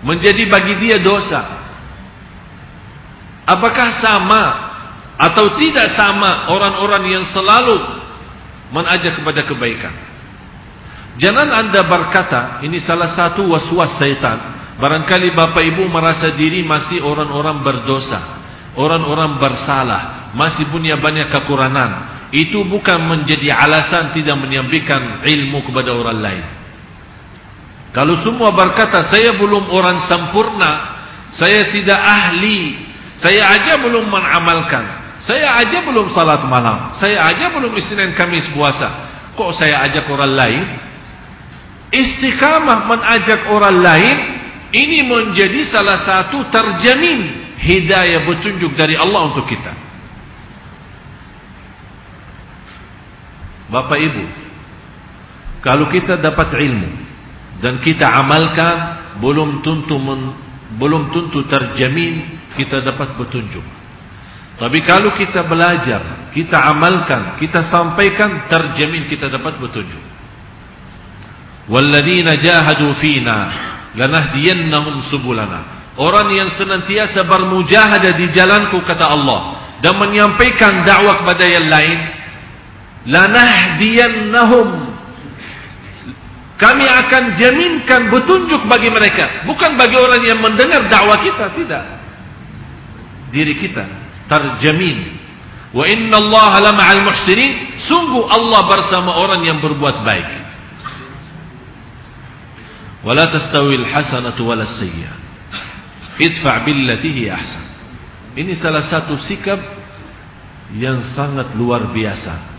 [0.05, 1.41] Menjadi bagi dia dosa.
[3.49, 4.70] Apakah sama
[5.21, 7.77] atau tidak sama orang-orang yang selalu
[8.73, 9.93] mengajak kepada kebaikan?
[11.21, 14.57] Jangan anda berkata, ini salah satu was-was syaitan.
[14.81, 18.41] Barangkali bapak ibu merasa diri masih orang-orang berdosa.
[18.73, 20.33] Orang-orang bersalah.
[20.33, 22.23] Masih punya banyak kekurangan.
[22.31, 26.45] Itu bukan menjadi alasan tidak menyampaikan ilmu kepada orang lain.
[27.91, 30.71] Kalau semua berkata, saya belum orang sempurna.
[31.35, 32.87] Saya tidak ahli.
[33.19, 35.00] Saya aja belum mengamalkan.
[35.21, 36.97] Saya aja belum salat malam.
[36.97, 39.09] Saya aja belum Isnin Kamis puasa.
[39.37, 40.65] Kok saya ajak orang lain?
[41.91, 44.17] istiqamah mengajak orang lain
[44.71, 49.75] ini menjadi salah satu terjamin hidayah petunjuk dari Allah untuk kita.
[53.67, 54.23] Bapak Ibu,
[55.63, 56.89] kalau kita dapat ilmu
[57.59, 58.75] dan kita amalkan
[59.19, 60.35] belum tentu men,
[60.79, 63.63] belum tentu terjamin kita dapat petunjuk.
[64.61, 70.05] Tapi kalau kita belajar, kita amalkan, kita sampaikan terjamin kita dapat petunjuk.
[71.65, 73.49] Walladzina jahadu fina
[73.97, 75.89] lanahdiyannahum subulana.
[75.97, 81.97] Orang yang senantiasa bermujahadah di jalanku kata Allah dan menyampaikan dakwah kepada yang lain,
[83.09, 84.93] lanahdiyannahum
[86.61, 91.83] kami akan jaminkan petunjuk bagi mereka, bukan bagi orang yang mendengar dakwah kita, tidak.
[93.33, 94.00] Diri kita
[94.31, 95.19] tarjamin.
[95.75, 97.83] Wa inna Allah la ma'al muhsinin.
[97.91, 100.29] Sungguh Allah bersama orang yang berbuat baik.
[103.03, 105.15] Wa la tastawil hasanatu wal sayyi'ah.
[106.21, 107.65] Idfa' billati hi ahsan.
[108.39, 109.59] Ini salah satu sikap
[110.71, 112.51] yang sangat luar biasa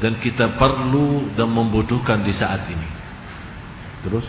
[0.00, 2.88] dan kita perlu dan membutuhkan di saat ini.
[4.06, 4.26] Terus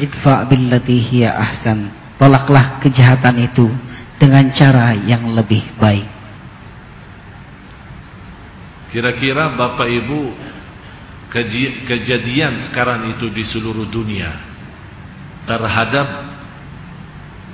[0.00, 1.92] idfa' billati hiya ahsan.
[2.16, 3.66] Tolaklah kejahatan itu
[4.18, 6.06] dengan cara yang lebih baik
[8.94, 10.20] kira-kira Bapak Ibu
[11.90, 14.38] kejadian sekarang itu di seluruh dunia
[15.50, 16.30] terhadap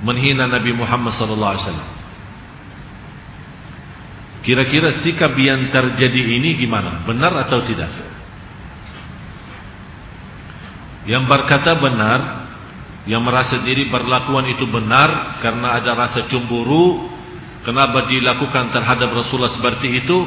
[0.05, 1.91] menghina Nabi Muhammad sallallahu alaihi wasallam.
[4.41, 7.05] Kira-kira sikap yang terjadi ini gimana?
[7.05, 7.89] Benar atau tidak?
[11.05, 12.40] Yang berkata benar,
[13.09, 17.09] yang merasa diri perlakuan itu benar karena ada rasa cemburu,
[17.65, 20.17] kenapa dilakukan terhadap Rasulullah seperti itu?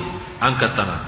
[0.43, 1.03] Angkat tangan.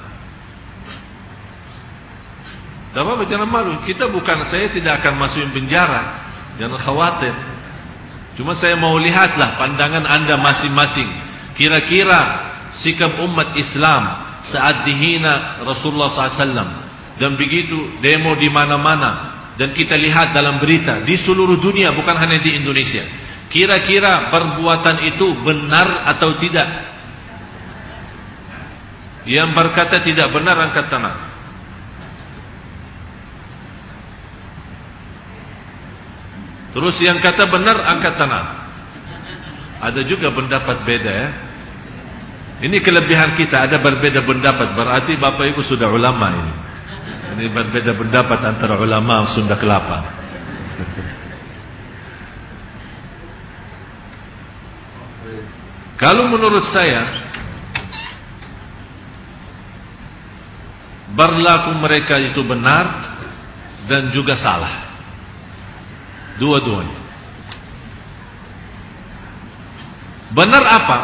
[2.97, 3.77] Tak apa-apa, jangan malu.
[3.85, 6.33] Kita bukan, saya tidak akan masukin penjara.
[6.57, 7.35] Jangan khawatir.
[8.41, 11.05] Cuma saya mau lihatlah pandangan anda masing-masing.
[11.61, 12.21] Kira-kira
[12.81, 14.03] sikap umat Islam
[14.49, 16.89] saat dihina Rasulullah SAW.
[17.21, 19.36] Dan begitu demo di mana-mana.
[19.57, 23.05] Dan kita lihat dalam berita di seluruh dunia bukan hanya di Indonesia.
[23.49, 26.69] Kira-kira perbuatan itu benar atau tidak?
[29.25, 31.17] Yang berkata tidak benar angkat tangan.
[36.77, 38.47] Terus yang kata benar angkat tangan.
[39.81, 41.29] Ada juga pendapat beda ya.
[42.57, 46.55] Ini kelebihan kita ada berbeda pendapat berarti Bapak Ibu sudah ulama ini.
[47.37, 50.09] Ini berbeda pendapat antara ulama Sunda Kelapa.
[56.01, 57.29] Kalau menurut saya
[61.13, 62.89] berlaku mereka itu benar
[63.85, 64.89] dan juga salah.
[66.41, 67.01] Dua-duanya.
[70.33, 70.99] Benar apa?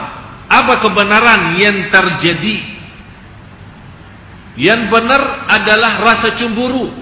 [0.48, 2.71] Apa kebenaran yang terjadi?
[4.56, 6.92] Yang benar adalah rasa cemburu.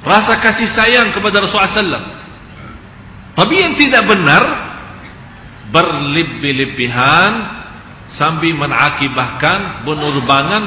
[0.00, 2.08] Rasa kasih sayang kepada Rasulullah SAW.
[3.36, 4.42] Tapi yang tidak benar,
[5.70, 7.32] berlebih-lebihan
[8.10, 10.62] sambil menakibahkan penerbangan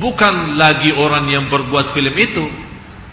[0.00, 2.44] bukan lagi orang yang berbuat film itu,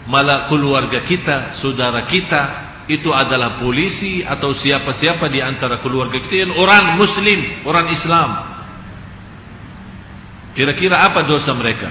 [0.08, 2.42] malah keluarga kita, saudara kita,
[2.88, 8.30] itu adalah polisi atau siapa-siapa di antara keluarga kita yang orang muslim, orang Islam.
[10.54, 11.90] Kira-kira apa dosa mereka?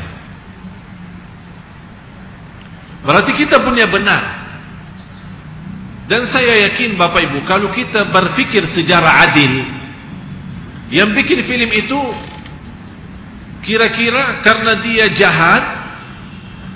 [3.04, 4.44] Berarti kita punya benar.
[6.08, 9.52] Dan saya yakin Bapak Ibu, kalau kita berfikir sejarah adil,
[10.92, 12.00] yang bikin film itu
[13.64, 15.64] kira-kira karena dia jahat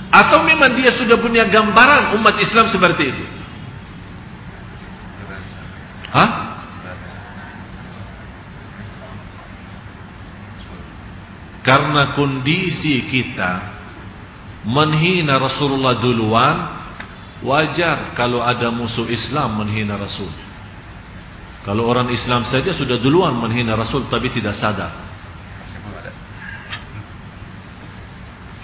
[0.08, 3.26] atau memang dia sudah punya gambaran umat Islam seperti itu?
[6.15, 6.46] Hah?
[11.67, 13.75] Karena kondisi kita
[14.63, 16.56] menghina Rasulullah duluan,
[17.43, 20.32] wajar kalau ada musuh Islam menghina Rasul.
[21.67, 24.95] Kalau orang Islam saja sudah duluan menghina Rasul tapi tidak sadar.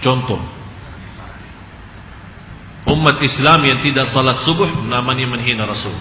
[0.00, 0.40] Contoh,
[2.88, 5.92] umat Islam yang tidak salat subuh namanya menghina Rasul.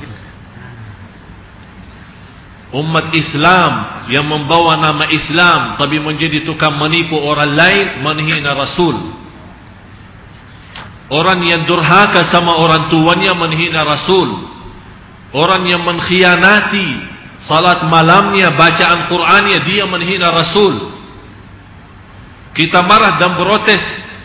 [2.74, 8.98] Umat Islam yang membawa nama Islam tapi menjadi tukang menipu orang lain menghina Rasul.
[11.14, 14.50] Orang yang durhaka sama orang tuanya menghina Rasul.
[15.38, 17.14] Orang yang mengkhianati
[17.46, 20.98] salat malamnya, bacaan Qur'annya dia menghina Rasul.
[22.58, 23.82] Kita marah dan protes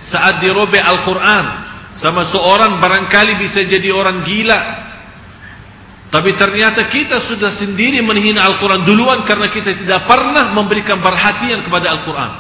[0.09, 1.45] saat dirobek Al-Quran
[2.01, 4.88] sama seorang barangkali bisa jadi orang gila
[6.09, 11.93] tapi ternyata kita sudah sendiri menghina Al-Quran duluan karena kita tidak pernah memberikan perhatian kepada
[12.01, 12.33] Al-Quran.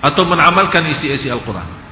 [0.00, 1.82] Atau menamalkan isi-isi Al-Quran.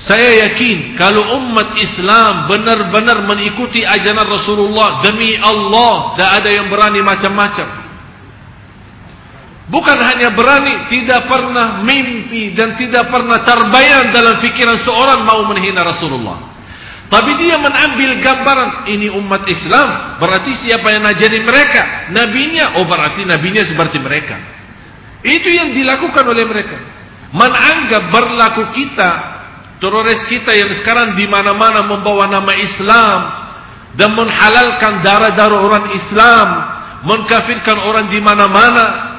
[0.00, 7.00] Saya yakin kalau umat Islam benar-benar mengikuti ajaran Rasulullah demi Allah, tidak ada yang berani
[7.04, 7.68] macam-macam.
[9.66, 15.84] Bukan hanya berani, tidak pernah mimpi dan tidak pernah terbayang dalam fikiran seorang mau menghina
[15.84, 16.45] Rasulullah.
[17.06, 22.10] Tapi dia mengambil gambaran ini umat Islam, berarti siapa yang ngajari mereka?
[22.10, 24.34] Nabinya, oh berarti nabinya seperti mereka.
[25.22, 26.76] Itu yang dilakukan oleh mereka.
[27.30, 29.10] Menanggap berlaku kita,
[29.78, 33.18] teroris kita yang sekarang di mana-mana membawa nama Islam
[33.94, 36.48] dan menghalalkan darah-darah orang Islam,
[37.06, 39.14] mengkafirkan orang di mana-mana.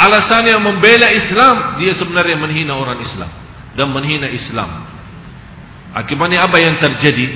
[0.00, 3.30] Alasannya membela Islam, dia sebenarnya menghina orang Islam
[3.76, 4.93] dan menghina Islam.
[5.94, 7.26] Akibatnya apa yang terjadi?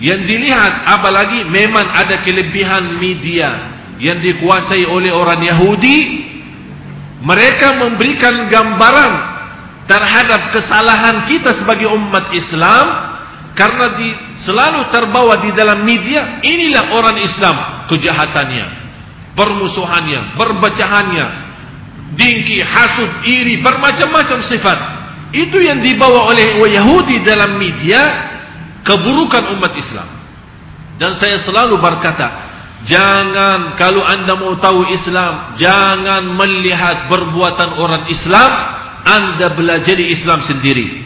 [0.00, 6.24] Yang dilihat apalagi memang ada kelebihan media yang dikuasai oleh orang Yahudi.
[7.16, 9.12] Mereka memberikan gambaran
[9.88, 12.86] terhadap kesalahan kita sebagai umat Islam
[13.56, 14.08] karena di,
[14.44, 17.56] selalu terbawa di dalam media inilah orang Islam
[17.88, 18.66] kejahatannya,
[19.32, 21.26] permusuhannya, berbacahannya,
[22.20, 24.78] dingki, hasud, iri, bermacam-macam sifat.
[25.36, 28.00] Itu yang dibawa oleh Yahudi dalam media
[28.80, 30.08] keburukan umat Islam.
[30.96, 32.26] Dan saya selalu berkata,
[32.88, 38.50] jangan kalau anda mau tahu Islam, jangan melihat perbuatan orang Islam,
[39.04, 41.04] anda belajar Islam sendiri.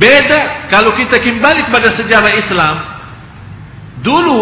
[0.00, 2.76] Beda kalau kita kembali kepada sejarah Islam,
[4.00, 4.40] dulu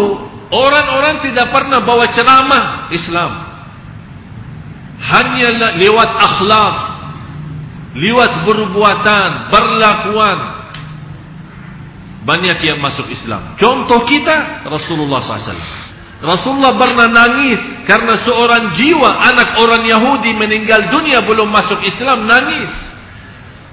[0.55, 3.46] orang-orang tidak pernah bawa ceramah Islam
[4.97, 6.75] hanya lewat akhlak
[7.97, 10.39] lewat perbuatan perlakuan.
[12.27, 13.55] Banyak yang masuk Islam.
[13.55, 21.21] Contoh kita Rasulullah SAW Rasulullah pernah nangis karena seorang jiwa anak orang Yahudi meninggal dunia
[21.21, 22.73] belum masuk Islam nangis.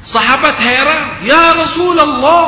[0.04, 2.44] Sahabat heran ya Rasulullah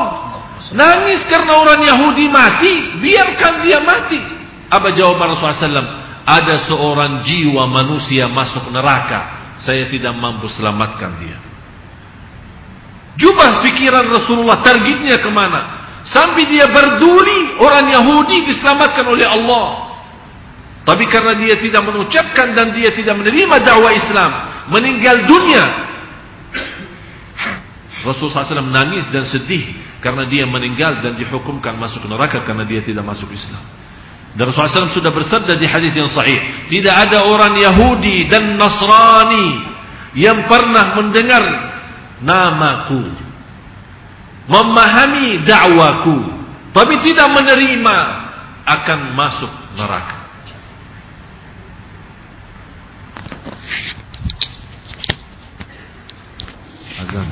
[0.77, 4.21] nangis karena orang Yahudi mati biarkan dia mati.
[4.69, 5.96] Apa jawaban Rasulullah SAW
[6.27, 11.39] ada seorang jiwa manusia masuk neraka, saya tidak mampu selamatkan dia.
[13.17, 15.87] Jubah pikiran Rasulullah targetnya ke mana?
[16.03, 19.97] Sampai dia berduri orang Yahudi diselamatkan oleh Allah.
[20.87, 24.31] Tapi karena dia tidak mengucapkan dan dia tidak menerima dakwah Islam,
[24.71, 25.65] meninggal dunia.
[28.07, 33.03] Rasulullah SAW menangis dan sedih karena dia meninggal dan dihukumkan masuk neraka karena dia tidak
[33.03, 33.86] masuk Islam.
[34.37, 39.49] Dan Rasulullah SAW sudah bersabda di hadis yang sahih, tidak ada orang Yahudi dan Nasrani
[40.13, 41.45] yang pernah mendengar
[42.21, 43.17] namaku,
[44.45, 46.21] memahami dakwaku,
[46.77, 47.97] tapi tidak menerima
[48.69, 50.19] akan masuk neraka.
[57.01, 57.29] Azan.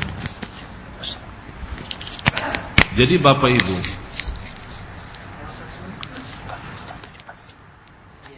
[2.96, 3.93] Jadi Bapak Ibu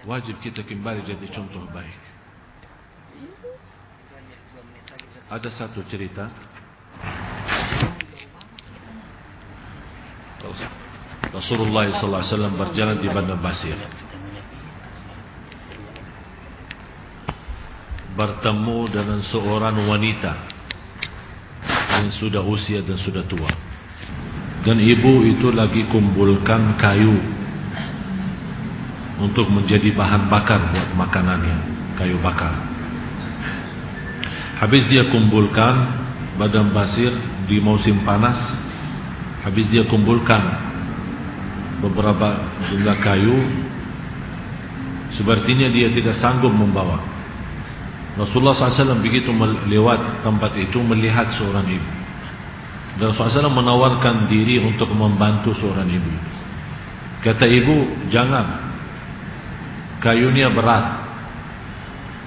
[0.06, 1.98] wajib kita kembali jadi contoh baik.
[5.26, 6.30] Ada satu cerita.
[11.34, 13.74] Rasulullah SAW berjalan di Bandar Basir.
[18.14, 20.32] Bertemu dengan seorang wanita
[21.98, 23.50] yang sudah usia dan sudah tua.
[24.62, 27.35] Dan ibu itu lagi kumpulkan kayu
[29.16, 31.56] untuk menjadi bahan bakar buat makanannya
[31.96, 32.52] kayu bakar.
[34.60, 35.74] Habis dia kumpulkan
[36.40, 37.12] badan basir
[37.44, 38.36] di musim panas
[39.46, 40.42] Habis dia kumpulkan
[41.78, 42.34] beberapa
[42.66, 43.36] jumlah kayu
[45.14, 46.98] Sepertinya dia tidak sanggup membawa.
[48.20, 49.32] Rasulullah SAW begitu
[49.70, 51.90] lewat tempat itu melihat seorang ibu.
[53.00, 56.12] Dan Rasulullah SAW menawarkan diri untuk membantu seorang ibu.
[57.24, 57.76] Kata ibu
[58.12, 58.65] jangan
[60.06, 61.06] Kayunya berat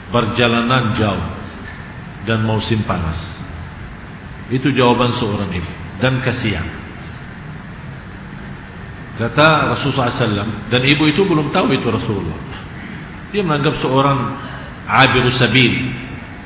[0.10, 1.26] Perjalanan jauh
[2.26, 3.16] dan musim panas.
[4.50, 5.72] Itu jawaban seorang ibu
[6.02, 6.66] dan kasihan.
[9.22, 12.42] Kata Rasulullah SAW dan ibu itu belum tahu itu Rasulullah.
[13.30, 14.18] Dia menganggap seorang
[14.90, 15.94] abirus sabil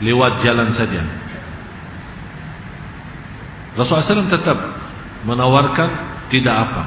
[0.03, 0.99] lewat jalan saja.
[3.79, 4.57] Rasulullah SAW tetap
[5.23, 5.89] menawarkan
[6.27, 6.83] tidak apa.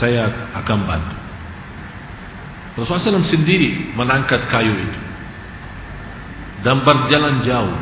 [0.00, 1.21] Saya akan bantu.
[2.72, 5.00] Rasulullah SAW sendiri menangkat kayu itu.
[6.62, 7.78] Dan berjalan jauh.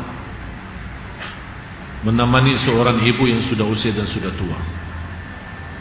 [2.01, 4.57] Menemani seorang ibu yang sudah usia dan sudah tua.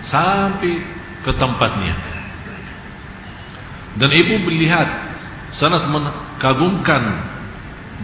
[0.04, 0.84] Sampai
[1.24, 1.96] ke tempatnya.
[3.96, 4.86] Dan ibu melihat
[5.56, 7.02] sangat mengagumkan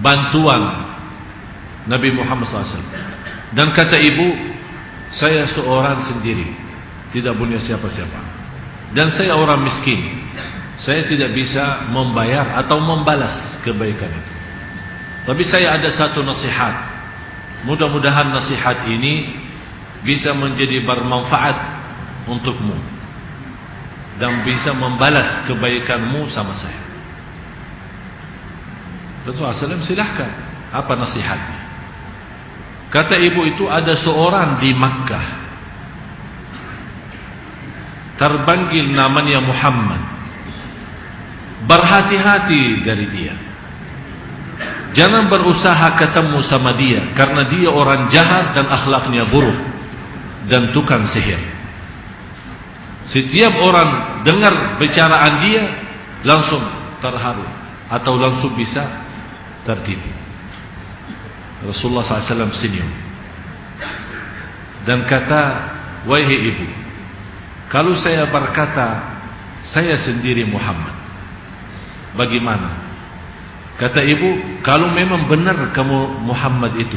[0.03, 0.63] bantuan
[1.87, 3.15] Nabi Muhammad SAW
[3.55, 4.27] dan kata ibu
[5.15, 6.67] saya seorang sendiri.
[7.15, 8.21] Tidak punya siapa-siapa.
[8.93, 10.26] Dan saya orang miskin
[10.77, 14.37] saya tidak bisa membayar atau membalas kebaikan itu
[15.27, 16.95] tapi saya ada satu nasihat.
[17.67, 19.35] Mudah-mudahan nasihat ini
[20.07, 21.57] bisa menjadi bermanfaat
[22.31, 22.79] untukmu
[24.23, 26.79] dan bisa membalas kebaikanmu sama saya.
[29.27, 30.31] Rasulullah SAW silahkan.
[30.71, 31.59] Apa nasihatnya?
[32.95, 35.27] Kata ibu itu ada seorang di Makkah.
[38.15, 40.03] Terpanggil namanya Muhammad.
[41.67, 43.35] Berhati-hati dari dia.
[44.97, 49.59] Jangan berusaha ketemu sama dia karena dia orang jahat dan akhlaknya buruk
[50.49, 51.43] dan tukang sihir.
[53.13, 55.63] Setiap orang dengar bicaraan dia
[56.25, 56.65] langsung
[57.05, 57.45] terharu
[57.93, 58.83] atau langsung bisa
[59.69, 60.09] tertipu.
[61.67, 63.07] Rasulullah SAW senyum
[64.87, 65.43] dan kata,
[66.07, 66.67] wahai ibu,
[67.69, 69.19] kalau saya berkata
[69.67, 70.95] saya sendiri Muhammad,
[72.17, 72.87] bagaimana?
[73.77, 76.97] Kata ibu, kalau memang benar kamu Muhammad itu,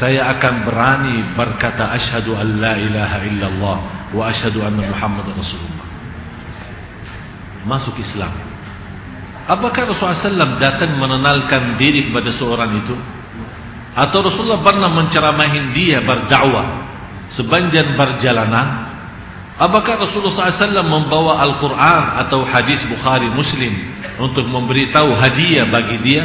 [0.00, 3.78] saya akan berani berkata asyhadu an la ilaha illallah
[4.12, 5.88] wa asyhadu anna Muhammad Rasulullah.
[7.68, 8.32] Masuk Islam.
[9.46, 12.96] Apakah Rasulullah SAW datang mengenalkan diri kepada seorang itu?
[13.94, 16.88] Atau Rasulullah pernah menceramahin dia berdakwah
[17.30, 18.90] sepanjang perjalanan?
[19.56, 26.24] Apakah Rasulullah SAW membawa Al-Quran atau hadis Bukhari Muslim untuk memberitahu hadiah bagi dia?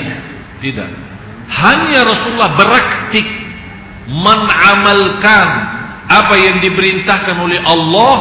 [0.62, 0.90] Tidak.
[1.52, 3.28] Hanya Rasulullah beraktik
[4.08, 5.48] menamalkan
[6.08, 8.16] apa yang diperintahkan oleh Allah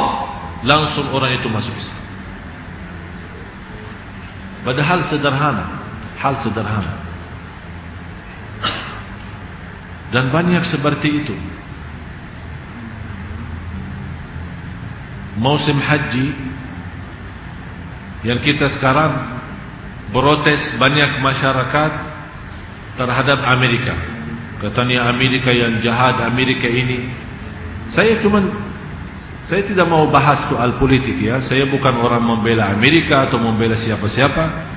[0.66, 2.02] langsung orang itu masuk Islam.
[4.60, 5.66] Padahal sederhana,
[6.20, 6.94] hal sederhana.
[10.10, 11.36] Dan banyak seperti itu.
[15.40, 16.36] musim haji
[18.28, 19.39] yang kita sekarang
[20.10, 21.92] protes banyak masyarakat
[22.98, 23.94] terhadap Amerika.
[24.60, 27.08] Katanya Amerika yang jahat, Amerika ini.
[27.96, 28.44] Saya cuma
[29.48, 31.42] saya tidak mau bahas soal politik ya.
[31.42, 34.68] Saya bukan orang membela Amerika atau membela siapa-siapa.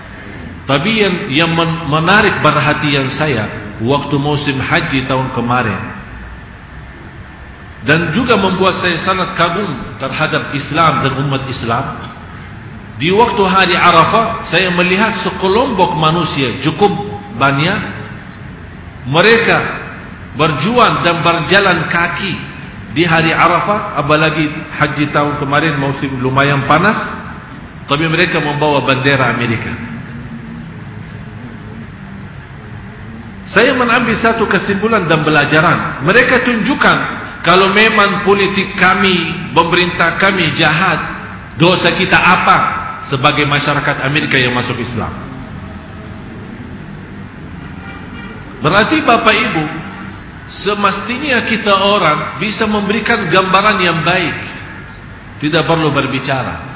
[0.64, 1.52] Tapi yang yang
[1.92, 5.94] menarik perhatian saya waktu musim haji tahun kemarin
[7.84, 12.13] dan juga membuat saya sangat kagum terhadap Islam dan umat Islam.
[12.94, 16.94] Di waktu hari Arafah, saya melihat sekelompok manusia cukup
[17.42, 18.06] banyak.
[19.10, 19.58] Mereka
[20.38, 22.34] berjuang dan berjalan kaki
[22.94, 24.46] di hari Arafah apalagi
[24.78, 26.96] haji tahun kemarin musim lumayan panas
[27.90, 29.74] tapi mereka membawa bendera Amerika.
[33.50, 36.06] Saya mengambil satu kesimpulan dan belajaran.
[36.08, 36.98] Mereka tunjukkan
[37.44, 39.14] kalau memang politik kami
[39.52, 41.00] pemerintah kami jahat
[41.60, 45.12] dosa kita apa sebagai masyarakat Amerika yang masuk Islam.
[48.64, 49.64] Berarti Bapak Ibu
[50.54, 54.38] Semestinya kita orang bisa memberikan gambaran yang baik.
[55.42, 56.76] Tidak perlu berbicara.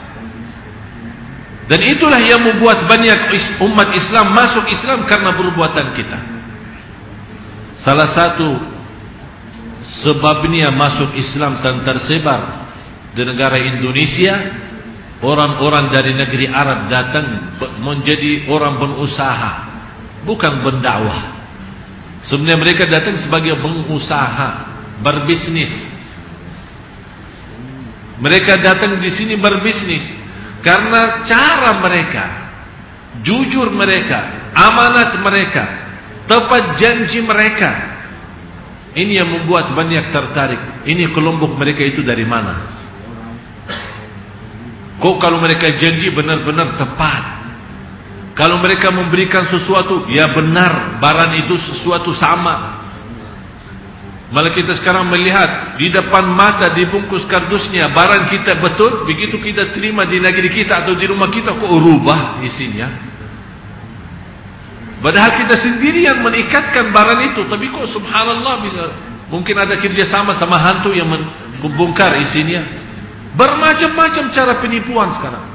[1.67, 3.27] Dan itulah yang membuat banyak
[3.69, 6.19] umat Islam masuk Islam karena perbuatan kita.
[7.83, 8.49] Salah satu
[10.01, 12.71] sebabnya masuk Islam dan tersebar
[13.13, 14.33] di negara Indonesia
[15.17, 19.65] Orang-orang dari negeri Arab datang menjadi orang berusaha
[20.29, 21.37] Bukan berdakwah
[22.25, 24.49] Sebenarnya mereka datang sebagai pengusaha,
[25.05, 25.69] berbisnis.
[28.17, 30.01] Mereka datang di sini berbisnis
[30.65, 32.25] karena cara mereka,
[33.21, 35.63] jujur mereka, amanat mereka,
[36.25, 37.95] tepat janji mereka.
[38.97, 40.89] Ini yang membuat banyak tertarik.
[40.89, 42.81] Ini kelompok mereka itu dari mana?
[44.97, 47.23] Kok kalau mereka janji benar-benar tepat?
[48.37, 52.77] Kalau mereka memberikan sesuatu, ya benar, barang itu sesuatu sama.
[54.27, 60.03] Malah kita sekarang melihat di depan mata dibungkus kardusnya barang kita betul, begitu kita terima
[60.03, 63.07] di negeri kita atau di rumah kita kok rubah isinya.
[64.99, 68.83] Padahal kita sendiri yang menikatkan barang itu, tapi kok subhanallah bisa
[69.31, 71.07] mungkin ada kerjasama sama hantu yang
[71.63, 72.86] membongkar isinya.
[73.37, 75.45] Bermacam-macam cara penipuan sekarang.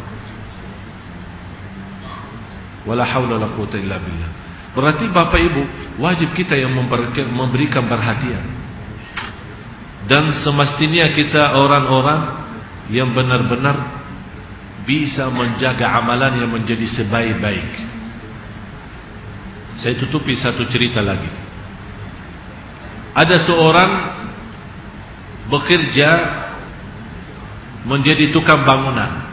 [2.86, 4.30] Wala haula la quwata illa billah.
[4.72, 5.62] Berarti Bapak Ibu,
[6.00, 6.72] wajib kita yang
[7.34, 8.44] memberikan perhatian.
[10.06, 12.20] Dan semestinya kita orang-orang
[12.90, 14.02] yang benar-benar
[14.82, 17.70] bisa menjaga amalan yang menjadi sebaik-baik.
[19.78, 21.30] Saya tutupi satu cerita lagi.
[23.14, 23.92] Ada seorang
[25.52, 26.10] bekerja
[27.82, 29.32] menjadi tukang bangunan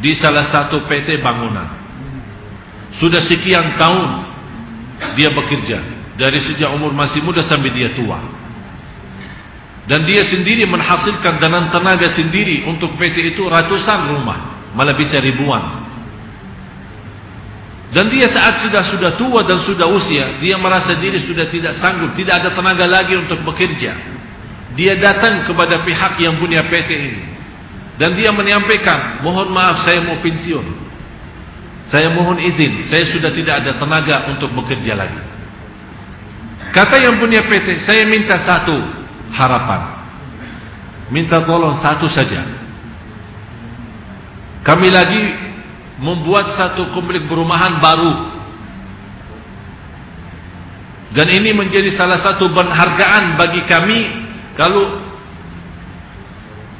[0.00, 1.68] di salah satu PT bangunan.
[2.96, 4.08] Sudah sekian tahun
[5.14, 5.78] dia bekerja
[6.16, 8.18] dari sejak umur masih muda sampai dia tua.
[9.88, 15.82] Dan dia sendiri menghasilkan dengan tenaga sendiri untuk PT itu ratusan rumah, malah bisa ribuan.
[17.90, 22.14] Dan dia saat sudah sudah tua dan sudah usia, dia merasa diri sudah tidak sanggup,
[22.14, 24.09] tidak ada tenaga lagi untuk bekerja.
[24.78, 27.22] Dia datang kepada pihak yang punya PT ini.
[28.00, 30.66] Dan dia menyampaikan, mohon maaf saya mau pensiun.
[31.90, 35.20] Saya mohon izin, saya sudah tidak ada tenaga untuk bekerja lagi.
[36.70, 38.78] Kata yang punya PT, saya minta satu
[39.34, 40.00] harapan.
[41.10, 42.46] Minta tolong satu saja.
[44.62, 45.22] Kami lagi
[45.98, 48.14] membuat satu komplek perumahan baru.
[51.10, 53.98] Dan ini menjadi salah satu penghargaan bagi kami
[54.60, 55.08] kalau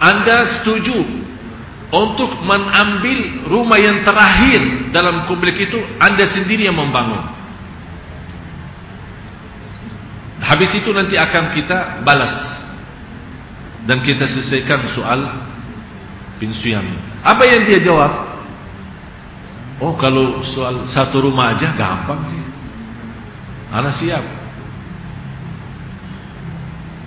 [0.01, 0.97] anda setuju
[1.93, 7.21] untuk mengambil rumah yang terakhir dalam komplek itu Anda sendiri yang membangun.
[10.41, 12.33] Habis itu nanti akan kita balas
[13.85, 15.21] dan kita selesaikan soal
[16.41, 16.87] pensiun.
[17.21, 18.41] Apa yang dia jawab?
[19.85, 22.45] Oh kalau soal satu rumah aja gampang sih.
[23.69, 24.40] Anak siap.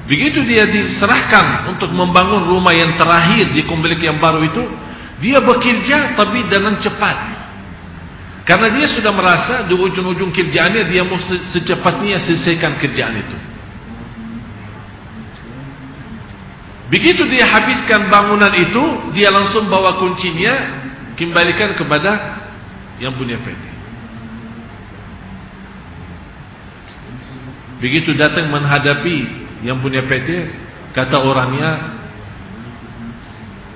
[0.04, 4.64] Begitu dia diserahkan untuk membangun rumah yang terakhir di komplek yang baru itu,
[5.24, 7.18] dia bekerja tapi dengan cepat.
[8.44, 13.38] Karena dia sudah merasa di ujung-ujung kerjaannya dia mau secepatnya selesaikan kerjaan itu.
[16.92, 18.84] Begitu dia habiskan bangunan itu,
[19.16, 20.84] dia langsung bawa kuncinya
[21.16, 22.44] kembalikan kepada
[23.00, 23.64] yang punya PT.
[27.80, 30.30] Begitu datang menghadapi yang punya PT
[30.92, 31.72] kata orangnya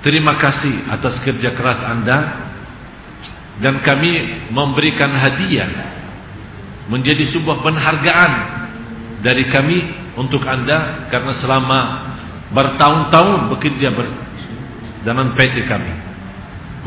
[0.04, 2.48] terima kasih atas kerja keras anda
[3.58, 5.98] dan kami memberikan hadiah
[6.86, 8.32] menjadi sebuah penghargaan
[9.20, 9.78] dari kami
[10.14, 11.80] untuk anda karena selama
[12.54, 14.06] bertahun-tahun bekerja ber
[15.04, 15.92] dengan PT kami.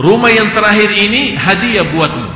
[0.01, 2.31] Rumah yang terakhir ini hadiah buatmu.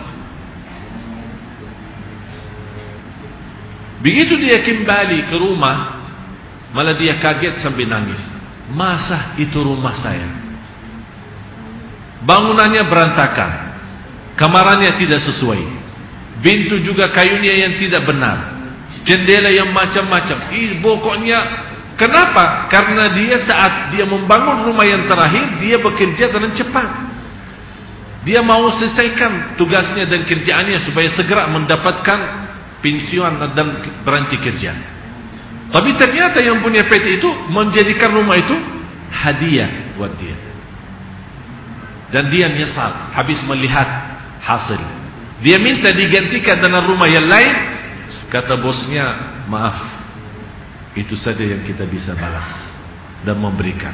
[4.05, 5.94] Begitu dia kembali ke rumah
[6.75, 8.19] Malah dia kaget sampai nangis.
[8.67, 10.27] Masa itu rumah saya?
[12.27, 13.51] Bangunannya berantakan.
[14.35, 15.63] Kamarannya tidak sesuai.
[16.43, 18.59] Pintu juga kayunya yang tidak benar.
[19.05, 20.49] jendela yang macam-macam.
[20.81, 21.39] Pokoknya
[21.95, 22.67] kenapa?
[22.73, 26.89] Karena dia saat dia membangun rumah yang terakhir, dia bekerja dengan cepat.
[28.25, 32.19] Dia mau selesaikan tugasnya dan kerjaannya supaya segera mendapatkan
[32.81, 33.67] pensiun dan
[34.01, 34.94] berhenti kerja.
[35.73, 38.53] Tapi ternyata yang punya PT itu menjadikan rumah itu
[39.09, 40.37] hadiah buat dia.
[42.13, 43.87] Dan dia nyesal habis melihat
[44.45, 44.79] hasil.
[45.41, 47.53] Dia minta digantikan dengan rumah yang lain.
[48.29, 49.05] Kata bosnya,
[49.49, 49.77] maaf.
[50.95, 52.47] Itu saja yang kita bisa balas
[53.27, 53.91] dan memberikan.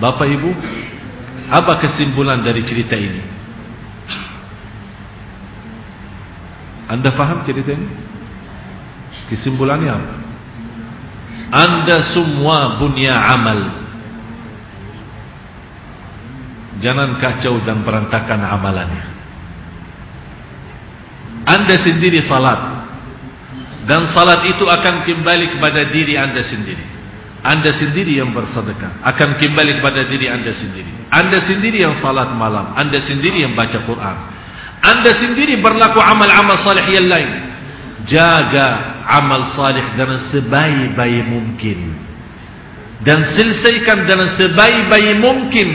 [0.00, 0.50] Bapak Ibu,
[1.52, 3.22] apa kesimpulan dari cerita ini?
[6.90, 8.11] Anda faham cerita ini?
[9.32, 10.14] Kesimpulannya apa?
[11.52, 13.82] Anda semua punya amal
[16.82, 19.06] Jangan kacau dan berantakan amalannya.
[21.46, 22.58] Anda sendiri salat.
[23.86, 26.82] Dan salat itu akan kembali kepada diri anda sendiri.
[27.42, 28.98] Anda sendiri yang bersedekah.
[29.06, 30.90] Akan kembali kepada diri anda sendiri.
[31.14, 32.74] Anda sendiri yang salat malam.
[32.74, 34.16] Anda sendiri yang baca Quran.
[34.82, 37.30] Anda sendiri berlaku amal-amal salih yang lain.
[38.10, 41.78] Jaga amal salih dengan sebaik-baik mungkin.
[43.02, 45.68] Dan selesaikan dengan sebaik-baik mungkin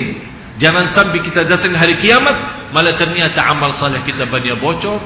[0.57, 2.33] Jangan sampai kita datang hari kiamat
[2.73, 4.97] malah ternyata amal saleh kita banyak bocor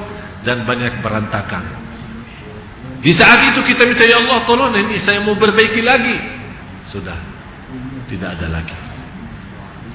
[0.48, 1.60] dan banyak berantakan.
[3.04, 6.16] Di saat itu kita minta ya Allah tolong ini saya mau perbaiki lagi.
[6.88, 7.20] Sudah
[8.08, 8.76] tidak ada lagi.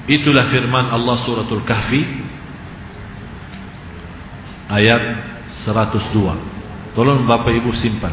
[0.08, 2.06] Itulah firman Allah suratul Kahfi
[4.70, 5.02] ayat
[5.66, 6.47] 102.
[6.98, 8.10] Tolong Bapak Ibu simpan.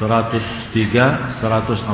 [0.00, 1.84] 103, 104, 105,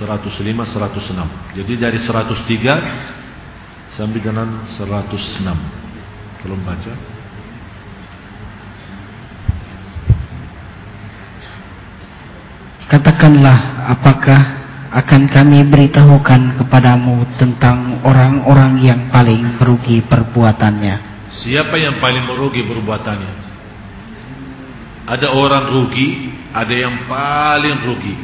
[0.00, 1.52] 106.
[1.52, 5.52] Jadi dari 103 sampai dengan 106.
[6.40, 6.96] Tolong baca.
[12.88, 14.61] Katakanlah apakah
[14.92, 21.28] akan kami beritahukan kepadamu tentang orang-orang yang paling merugi perbuatannya.
[21.32, 23.32] Siapa yang paling merugi perbuatannya?
[25.08, 26.08] Ada orang rugi
[26.52, 28.16] ada yang paling rugi.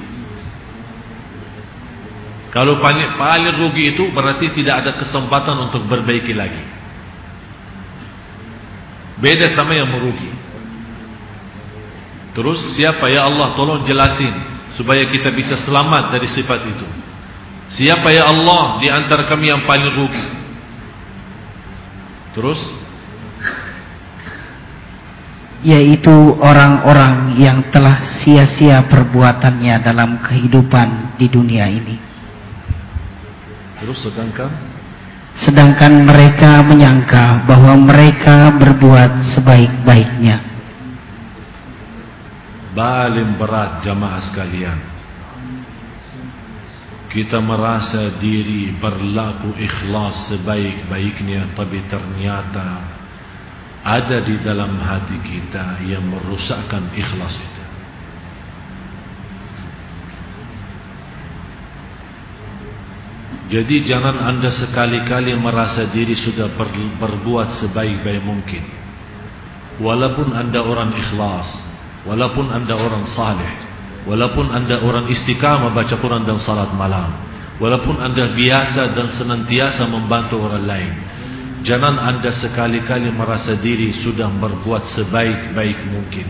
[2.52, 6.60] Kalau paling, paling rugi itu berarti tidak ada kesempatan untuk berbaiki lagi.
[9.18, 10.30] Beda sama yang merugi.
[12.36, 16.86] Terus siapa ya Allah tolong jelasin supaya kita bisa selamat dari sifat itu.
[17.74, 20.26] Siapa ya Allah di antara kami yang paling rugi?
[22.38, 22.60] Terus
[25.66, 31.98] yaitu orang-orang yang telah sia-sia perbuatannya dalam kehidupan di dunia ini.
[33.82, 34.50] Terus sedangkan
[35.38, 40.57] sedangkan mereka menyangka bahwa mereka berbuat sebaik-baiknya.
[42.78, 44.78] Balim berat jamaah sekalian.
[47.10, 52.86] Kita merasa diri berlaku ikhlas sebaik-baiknya tapi ternyata
[53.82, 57.64] ada di dalam hati kita yang merusakkan ikhlas itu.
[63.58, 66.52] Jadi jangan anda sekali-kali merasa diri sudah
[67.00, 68.62] berbuat sebaik-baik mungkin.
[69.82, 71.67] Walaupun anda orang ikhlas,
[72.08, 73.52] walaupun anda orang saleh,
[74.08, 77.12] walaupun anda orang istiqamah baca Quran dan salat malam,
[77.60, 80.92] walaupun anda biasa dan senantiasa membantu orang lain,
[81.66, 86.26] Jangan anda sekali-kali merasa diri sudah berbuat sebaik-baik mungkin.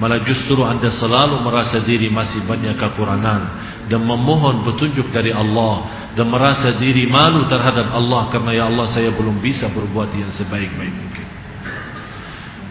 [0.00, 3.42] Malah justru anda selalu merasa diri masih banyak kekurangan
[3.86, 9.12] dan memohon petunjuk dari Allah dan merasa diri malu terhadap Allah karena ya Allah saya
[9.12, 11.11] belum bisa berbuat yang sebaik-baik mungkin.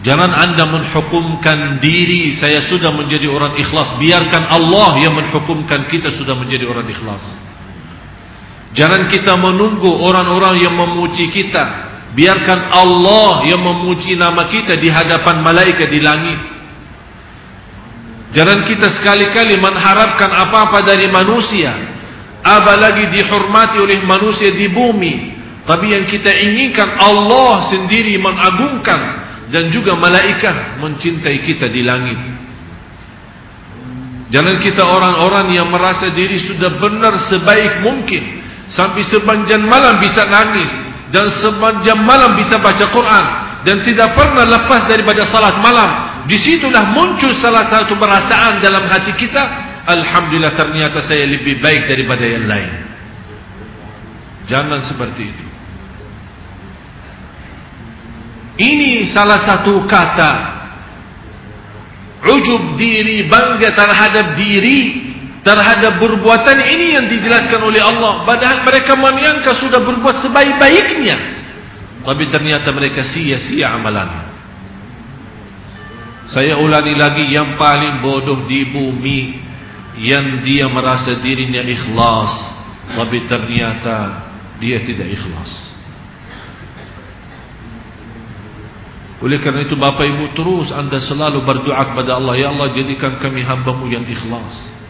[0.02, 4.02] Jangan anda menghukumkan diri saya sudah menjadi orang ikhlas.
[4.02, 7.22] Biarkan Allah yang menghukumkan kita sudah menjadi orang ikhlas.
[8.74, 15.40] Jangan kita menunggu orang-orang yang memuji kita Biarkan Allah yang memuji nama kita di hadapan
[15.40, 16.40] malaikat di langit.
[18.36, 21.72] Jangan kita sekali-kali mengharapkan apa-apa dari manusia.
[22.44, 25.40] Apalagi dihormati oleh manusia di bumi.
[25.64, 29.21] Tapi yang kita inginkan Allah sendiri mengagungkan.
[29.52, 32.20] Dan juga malaikat mencintai kita di langit.
[34.32, 38.40] Jangan kita orang-orang yang merasa diri sudah benar sebaik mungkin.
[38.72, 40.72] Sampai sepanjang malam bisa nangis
[41.12, 43.26] dan sepanjang malam bisa baca Quran
[43.68, 49.44] dan tidak pernah lepas daripada salat malam disitulah muncul salah satu perasaan dalam hati kita
[49.92, 52.92] Alhamdulillah ternyata saya lebih baik daripada yang lain
[54.52, 55.46] Jangan seperti itu.
[58.62, 60.34] Ini salah satu kata
[62.22, 65.10] ujub diri, bangga terhadap diri,
[65.42, 68.22] terhadap perbuatan ini yang dijelaskan oleh Allah.
[68.22, 71.18] Padahal mereka menyangka sudah berbuat sebaik-baiknya.
[72.06, 74.30] Tapi ternyata mereka sia-sia amalannya.
[76.30, 79.20] Saya ulangi lagi yang paling bodoh di bumi
[80.00, 82.32] yang dia merasa dirinya ikhlas
[82.96, 84.24] tapi ternyata
[84.64, 85.52] dia tidak ikhlas.
[89.22, 92.34] Oleh kerana itu Bapak Ibu terus anda selalu berdoa kepada Allah.
[92.42, 94.82] Ya Allah jadikan kami hambamu yang ikhlas.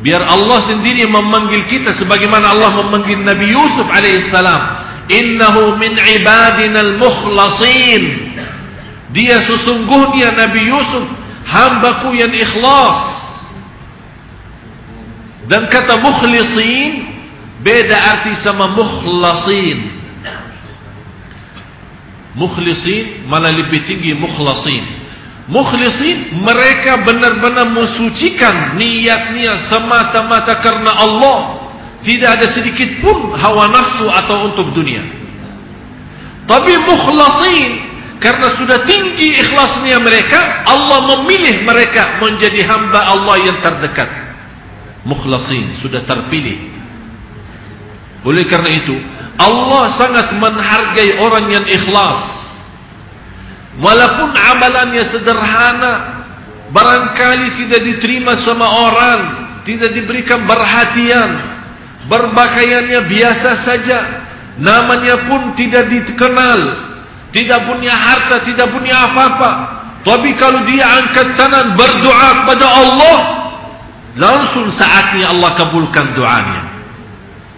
[0.00, 4.62] Biar Allah sendiri memanggil kita Sebagaimana Allah memanggil Nabi Yusuf alaihissalam.
[5.08, 8.02] Innahu min ibadina al-mukhlasin.
[9.12, 11.04] Dia sesungguhnya Nabi Yusuf
[11.44, 12.98] Hambaku yang ikhlas.
[15.48, 17.08] Dan kata mukhlisin
[17.60, 19.97] Beda arti sama mukhlasin
[22.38, 24.84] Mukhlisin malah lebih tinggi mukhlasin.
[25.50, 31.38] Mukhlisin mereka benar-benar mensucikan niat-niat semata-mata karena Allah.
[31.98, 35.02] Tidak ada sedikit pun hawa nafsu atau untuk dunia.
[36.46, 44.10] Tapi mukhlasin karena sudah tinggi ikhlasnya mereka, Allah memilih mereka menjadi hamba Allah yang terdekat.
[45.06, 46.58] Mukhlasin sudah terpilih.
[48.26, 48.94] Oleh karena itu,
[49.38, 52.20] Allah sangat menghargai orang yang ikhlas.
[53.78, 55.92] Walaupun amalannya sederhana,
[56.74, 59.20] barangkali tidak diterima sama orang,
[59.62, 61.30] tidak diberikan perhatian,
[62.10, 63.98] berpakaiannya biasa saja,
[64.58, 66.58] namanya pun tidak dikenal,
[67.30, 69.50] tidak punya harta, tidak punya apa-apa.
[70.02, 73.18] Tapi kalau dia angkat tangan berdoa kepada Allah,
[74.18, 76.62] langsung saatnya Allah kabulkan doanya.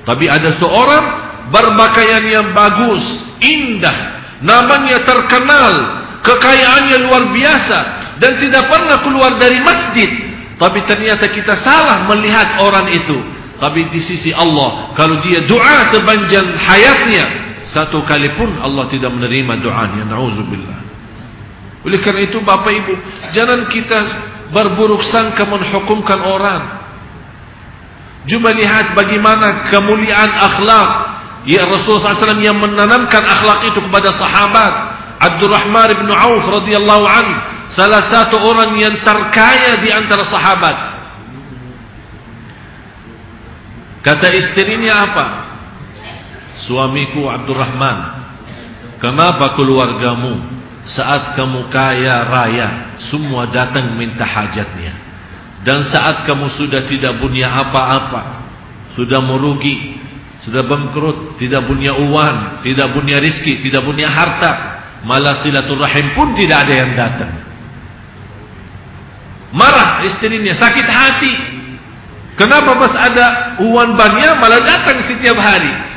[0.05, 1.20] Tapi ada seorang
[1.51, 3.03] berpakaian yang bagus,
[3.43, 3.97] indah,
[4.41, 5.73] namanya terkenal,
[6.23, 7.79] kekayaannya luar biasa
[8.23, 10.11] dan tidak pernah keluar dari masjid.
[10.61, 13.19] Tapi ternyata kita salah melihat orang itu.
[13.61, 17.25] Tapi di sisi Allah, kalau dia doa sepanjang hayatnya,
[17.69, 20.05] satu kali pun Allah tidak menerima doanya.
[20.09, 20.79] Nauzubillah.
[21.85, 22.93] Oleh karena itu Bapak Ibu,
[23.33, 23.99] jangan kita
[24.53, 26.63] berburuk sangka menghukumkan orang.
[28.29, 30.89] Cuma lihat bagaimana kemuliaan akhlak
[31.49, 34.73] Ya Rasulullah SAW yang menanamkan akhlak itu kepada sahabat.
[35.21, 37.27] Abdurrahman bin Auf radhiyallahu an
[37.73, 40.77] salah satu orang yang terkaya di antara sahabat.
[44.01, 45.27] Kata istrinya apa?
[46.65, 47.99] Suamiku Abdurrahman
[49.01, 50.41] kenapa keluargamu
[50.89, 52.69] saat kamu kaya raya
[53.09, 54.93] semua datang minta hajatnya?
[55.61, 58.41] Dan saat kamu sudah tidak punya apa-apa
[58.97, 60.01] sudah merugi
[60.47, 66.65] sudah bangkrut, tidak punya uang, tidak punya rizki, tidak punya harta, malah silaturahim pun tidak
[66.65, 67.33] ada yang datang.
[69.53, 71.35] Marah istrinya, sakit hati.
[72.39, 73.27] Kenapa pas ada
[73.61, 75.91] uang banyak malah datang setiap hari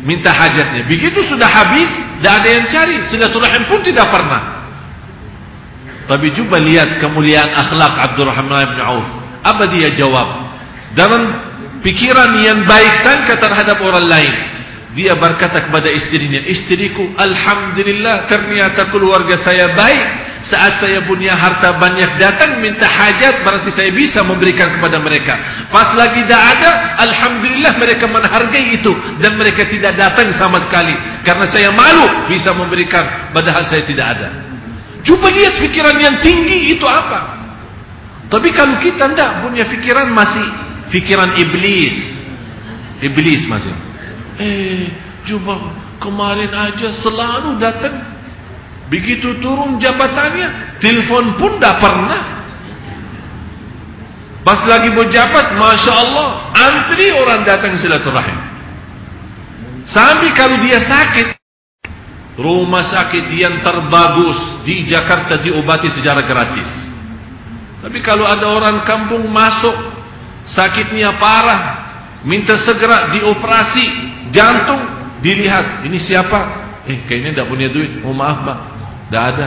[0.00, 0.88] minta hajatnya.
[0.88, 1.88] Begitu sudah habis,
[2.20, 4.64] tidak ada yang cari, silaturahim pun tidak pernah.
[6.08, 9.08] Tapi coba lihat kemuliaan akhlak Abdurrahman bin Auf.
[9.46, 10.58] Apa dia jawab?
[10.98, 11.22] Dalam
[11.84, 14.32] pikiran yang baik sangka terhadap orang lain.
[14.90, 20.30] Dia berkata kepada istrinya, istriku, Alhamdulillah ternyata keluarga saya baik.
[20.40, 25.36] Saat saya punya harta banyak datang minta hajat, berarti saya bisa memberikan kepada mereka.
[25.68, 28.90] Pas lagi tidak ada, Alhamdulillah mereka menghargai itu.
[29.20, 30.96] Dan mereka tidak datang sama sekali.
[31.22, 34.28] Karena saya malu bisa memberikan, padahal saya tidak ada.
[35.04, 37.36] Cuba lihat pikiran yang tinggi itu apa.
[38.32, 41.96] Tapi kalau kita tidak punya pikiran masih fikiran iblis.
[43.00, 43.72] Iblis masih
[44.40, 44.88] eh
[45.28, 47.96] coba kemarin aja selalu datang.
[48.90, 52.42] Begitu turun jabatannya telepon pun tak pernah.
[54.40, 58.38] Pas lagi berjabat Masya Allah antri orang datang silaturahim.
[59.86, 61.38] Sampai kalau dia sakit
[62.40, 66.66] rumah sakit yang terbagus di Jakarta diobati secara gratis.
[67.84, 69.99] Tapi kalau ada orang kampung masuk
[70.48, 71.60] sakitnya parah,
[72.24, 73.84] minta segera dioperasi
[74.32, 74.82] jantung,
[75.20, 76.60] dilihat ini siapa?
[76.88, 78.00] Eh kayaknya tidak punya duit.
[78.04, 78.58] Oh maaf pak,
[79.08, 79.46] tidak ada.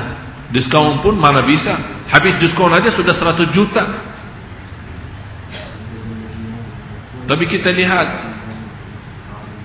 [0.54, 1.74] Diskon pun mana bisa?
[2.14, 3.84] Habis diskon aja sudah 100 juta.
[7.24, 8.08] Tapi kita lihat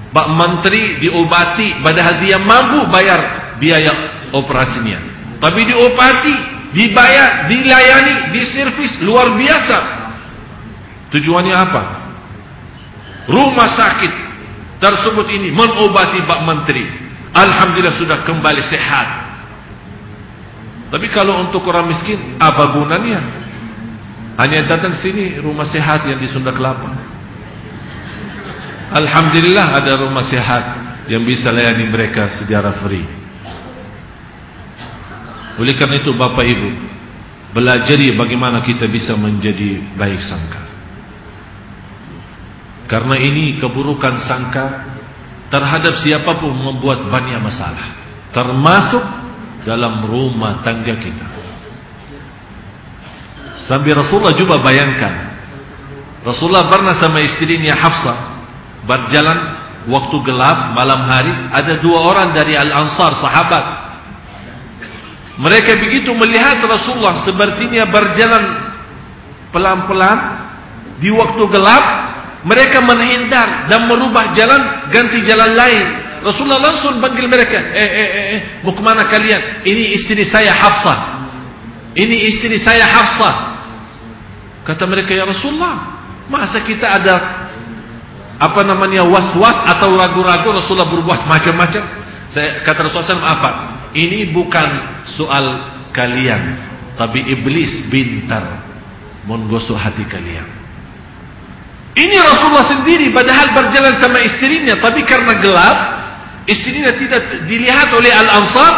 [0.08, 3.92] Pak Menteri diobati padahal dia mampu bayar biaya
[4.32, 4.98] operasinya.
[5.38, 6.34] Tapi diobati,
[6.74, 9.78] dibayar, dilayani, diservis luar biasa.
[11.08, 11.82] Tujuannya apa?
[13.28, 14.12] Rumah sakit
[14.80, 16.84] tersebut ini mengobati Pak Menteri.
[17.32, 19.08] Alhamdulillah sudah kembali sehat.
[20.88, 23.20] Tapi kalau untuk orang miskin, apa gunanya?
[24.40, 26.88] Hanya datang sini rumah sehat yang di Sunda Kelapa.
[28.96, 30.64] Alhamdulillah ada rumah sehat
[31.12, 33.04] yang bisa layani mereka secara free.
[35.58, 36.70] Oleh karena itu Bapak Ibu,
[37.52, 40.67] belajari bagaimana kita bisa menjadi baik sangka.
[42.88, 44.96] Karena ini keburukan sangka
[45.52, 48.00] terhadap siapa pun membuat banyak masalah.
[48.32, 49.04] Termasuk
[49.68, 51.26] dalam rumah tangga kita.
[53.68, 55.36] Sambil Rasulullah juga bayangkan.
[56.24, 58.18] Rasulullah pernah sama istrinya Hafsah.
[58.88, 59.38] Berjalan
[59.92, 61.32] waktu gelap malam hari.
[61.52, 63.64] Ada dua orang dari Al-Ansar sahabat.
[65.38, 68.44] Mereka begitu melihat Rasulullah sepertinya berjalan
[69.52, 70.18] pelan-pelan
[70.98, 71.84] di waktu gelap
[72.46, 75.86] mereka menghindar dan merubah jalan ganti jalan lain.
[76.22, 79.62] Rasulullah langsung panggil mereka, "Eh eh eh, eh mau ke mana kalian?
[79.62, 80.98] Ini istri saya Hafsah.
[81.94, 83.34] Ini istri saya Hafsah."
[84.66, 87.14] Kata mereka, "Ya Rasulullah, masa kita ada
[88.38, 91.82] apa namanya was-was atau ragu-ragu Rasulullah berbuat macam-macam?"
[92.28, 93.50] Saya kata Rasulullah SAW, "Apa?
[93.94, 94.68] Ini bukan
[95.16, 95.46] soal
[95.94, 96.60] kalian,
[96.98, 98.62] tapi iblis bintar
[99.26, 100.57] menggosok hati kalian."
[101.98, 105.98] Ini Rasulullah sendiri padahal berjalan sama istrinya tapi karena gelap
[106.48, 108.72] istrinya tidak dilihat oleh Al-Ansar.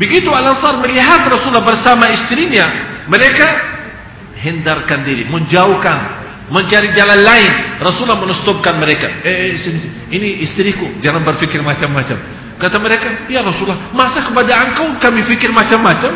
[0.00, 2.66] Begitu Al-Ansar melihat Rasulullah bersama istrinya,
[3.06, 3.46] mereka
[4.40, 5.98] hindarkan diri, menjauhkan,
[6.48, 7.52] mencari jalan lain.
[7.78, 9.22] Rasulullah menustupkan mereka.
[9.22, 9.94] Eh, eh sini, sini.
[10.10, 12.18] ini istriku, jangan berpikir macam-macam.
[12.56, 16.12] Kata mereka, ya Rasulullah, masa kepada engkau kami fikir macam-macam?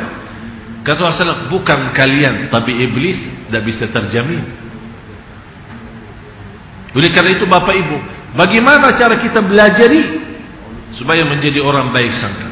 [0.82, 4.65] Kata Rasulullah, bukan kalian, tapi iblis tidak bisa terjamin.
[6.96, 7.96] Oleh karena itu Bapak Ibu,
[8.32, 10.24] bagaimana cara kita belajari
[10.96, 12.48] supaya menjadi orang baik sangka?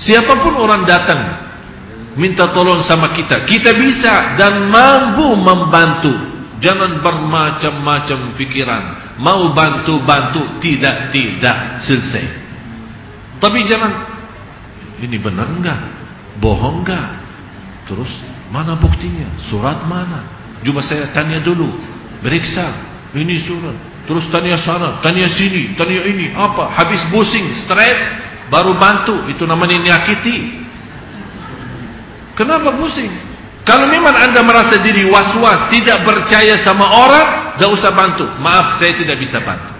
[0.00, 1.44] Siapa pun orang datang
[2.16, 6.32] minta tolong sama kita, kita bisa dan mampu membantu.
[6.64, 8.82] Jangan bermacam-macam pikiran.
[9.20, 12.24] Mau bantu-bantu, tidak, tidak, selesai.
[13.36, 13.92] Tapi jangan,
[15.04, 15.76] ini benar enggak?
[16.40, 17.20] Bohong enggak?
[17.84, 18.08] Terus,
[18.48, 19.28] mana buktinya?
[19.52, 20.24] Surat mana?
[20.64, 21.68] Coba saya tanya dulu.
[22.24, 22.66] Beriksa
[23.12, 23.76] Ini surat
[24.08, 26.32] Terus tanya sana Tanya sini Tanya ini.
[26.32, 26.72] Apa?
[26.72, 28.00] Habis pusing Stres
[28.48, 29.28] Baru bantu.
[29.28, 30.64] Itu namanya nyakiti.
[32.36, 33.12] Kenapa pusing?
[33.64, 37.28] Kalau memang anda merasa diri was-was Tidak percaya sama orang
[37.60, 38.24] Tak usah bantu.
[38.40, 39.72] Maaf saya tidak bisa bantu.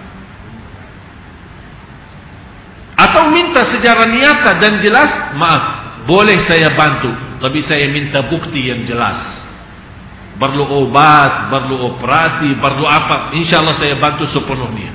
[2.95, 5.63] Atau minta sejarah nyata dan jelas Maaf
[6.05, 7.09] Boleh saya bantu
[7.41, 9.44] Tapi saya minta bukti yang jelas
[10.35, 14.91] perlu obat, perlu operasi, perlu apa, insya Allah saya bantu sepenuhnya.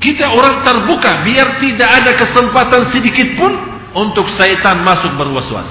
[0.00, 3.52] Kita orang terbuka biar tidak ada kesempatan sedikit pun
[3.92, 5.68] untuk syaitan masuk berwas-was.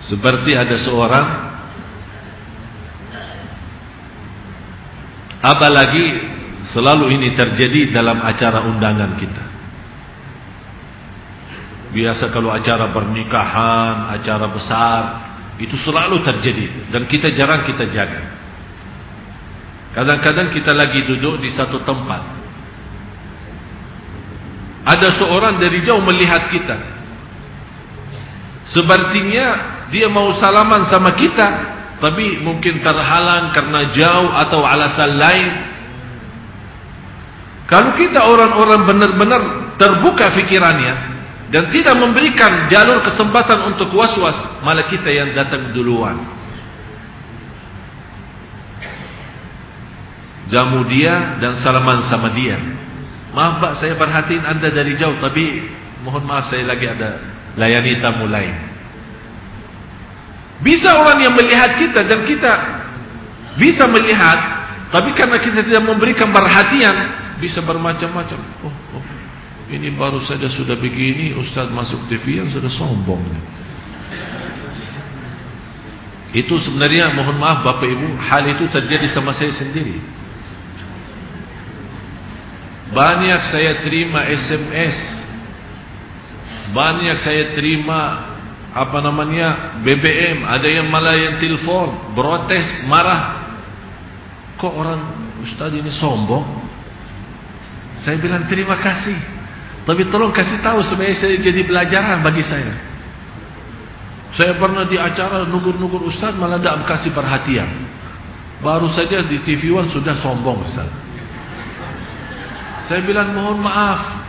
[0.00, 1.26] Seperti ada seorang
[5.44, 6.04] apalagi
[6.72, 9.49] selalu ini terjadi dalam acara undangan kita.
[11.90, 15.02] Biasa kalau acara pernikahan, acara besar,
[15.60, 18.22] itu selalu terjadi dan kita jarang kita jaga.
[19.90, 22.22] Kadang-kadang kita lagi duduk di satu tempat.
[24.86, 26.78] Ada seorang dari jauh melihat kita.
[28.70, 29.46] Sepertinya
[29.90, 31.48] dia mau salaman sama kita,
[31.98, 35.50] tapi mungkin terhalang karena jauh atau alasan lain.
[37.66, 39.42] Kalau kita orang-orang benar-benar
[39.76, 41.19] terbuka fikirannya,
[41.50, 46.38] dan tidak memberikan jalur kesempatan untuk was-was malah kita yang datang duluan.
[50.50, 52.58] Jamu dia dan salaman sama dia.
[53.30, 55.70] Maaf pak saya perhatiin anda dari jauh tapi
[56.02, 57.18] mohon maaf saya lagi ada
[57.58, 58.54] layani tamu lain.
[60.62, 62.52] Bisa orang yang melihat kita dan kita
[63.58, 64.38] bisa melihat
[64.90, 66.94] tapi karena kita tidak memberikan perhatian
[67.42, 68.38] bisa bermacam-macam.
[68.66, 69.19] Oh, oh.
[69.70, 73.22] Ini baru saja sudah begini Ustaz masuk TV yang sudah sombong
[76.34, 80.02] Itu sebenarnya mohon maaf Bapak Ibu Hal itu terjadi sama saya sendiri.
[82.90, 84.98] Banyak saya terima SMS
[86.74, 88.26] Banyak saya terima
[88.74, 93.54] Apa namanya BBM Ada yang malah yang telefon Protes, marah.
[94.58, 95.00] Kok orang
[95.46, 96.42] Ustaz ini sombong?
[98.02, 99.39] Saya bilang terima kasih
[99.88, 102.74] tapi tolong kasih tahu supaya saya jadi pelajaran bagi saya.
[104.30, 107.66] Saya pernah di acara nugur-nugur ustaz malah tidak kasih perhatian.
[108.60, 110.86] Baru saja di TV One sudah sombong ustaz.
[112.86, 114.22] Saya bilang mohon maaf.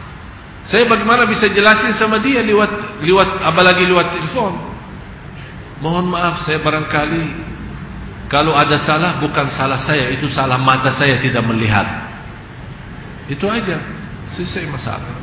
[0.66, 4.54] Saya bagaimana bisa jelasin sama dia lewat lewat apalagi lewat telepon.
[5.82, 7.26] Mohon maaf saya barangkali
[8.32, 11.86] kalau ada salah bukan salah saya itu salah mata saya tidak melihat.
[13.30, 13.78] Itu aja.
[14.34, 15.21] Selesai masalah.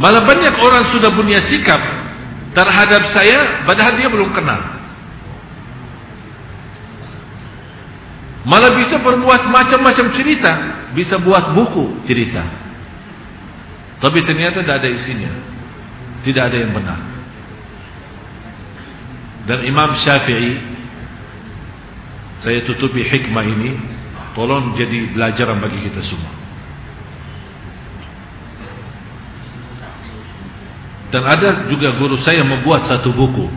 [0.00, 1.76] Malah banyak orang sudah punya sikap
[2.56, 4.80] terhadap saya padahal dia belum kenal.
[8.48, 10.52] Malah bisa berbuat macam-macam cerita,
[10.96, 12.40] bisa buat buku cerita.
[14.00, 15.32] Tapi ternyata tidak ada isinya.
[16.24, 17.00] Tidak ada yang benar.
[19.44, 20.56] Dan Imam Syafi'i
[22.40, 23.76] saya tutupi hikmah ini
[24.32, 26.39] tolong jadi pelajaran bagi kita semua.
[31.10, 33.50] Dan ada juga guru saya membuat satu buku.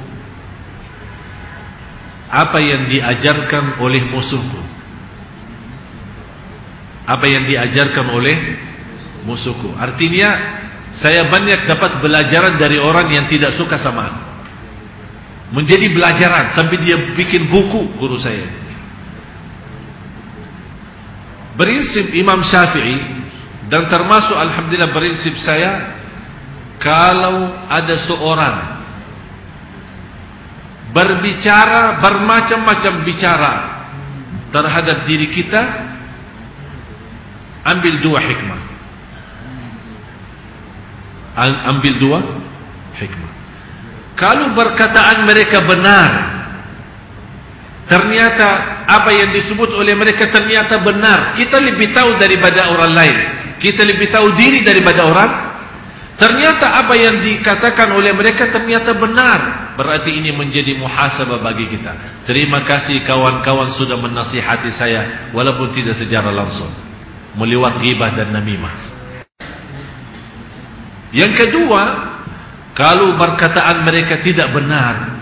[2.34, 4.62] Apa yang diajarkan oleh musuhku.
[7.06, 8.38] Apa yang diajarkan oleh
[9.22, 9.70] musuhku.
[9.78, 10.30] Artinya
[10.98, 14.24] saya banyak dapat belajaran dari orang yang tidak suka sama aku.
[15.54, 18.50] Menjadi belajaran sampai dia bikin buku guru saya.
[21.54, 22.98] Prinsip Imam Syafi'i
[23.70, 26.02] dan termasuk alhamdulillah prinsip saya
[26.84, 28.58] kalau ada seorang
[30.92, 33.54] berbicara bermacam-macam bicara
[34.52, 35.62] terhadap diri kita
[37.64, 38.62] ambil dua hikmah.
[41.74, 42.20] Ambil dua
[43.00, 43.32] hikmah.
[44.20, 46.12] Kalau berkataan mereka benar
[47.90, 48.48] ternyata
[48.86, 53.18] apa yang disebut oleh mereka ternyata benar kita lebih tahu daripada orang lain.
[53.58, 55.53] Kita lebih tahu diri daripada orang
[56.14, 59.74] Ternyata apa yang dikatakan oleh mereka ternyata benar.
[59.74, 62.22] Berarti ini menjadi muhasabah bagi kita.
[62.30, 66.70] Terima kasih kawan-kawan sudah menasihati saya walaupun tidak secara langsung.
[67.34, 68.94] Melewat ghibah dan namimah.
[71.10, 71.82] Yang kedua,
[72.78, 75.18] kalau perkataan mereka tidak benar,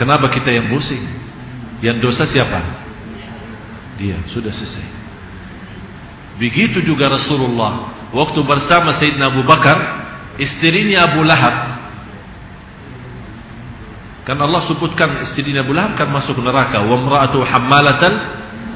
[0.00, 1.04] kenapa kita yang pusing?
[1.84, 2.60] Yang dosa siapa?
[4.00, 4.88] Dia, sudah selesai.
[6.40, 9.76] Begitu juga Rasulullah waktu bersama Sayyidina Abu Bakar
[10.40, 11.56] istrinya Abu Lahab.
[14.28, 16.84] Kan Allah sebutkan istrinya Abu Lahab kan masuk neraka.
[16.84, 18.16] Wa imra'atu hammalatal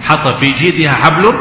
[0.01, 0.49] hatta fi
[0.85, 1.37] hablum.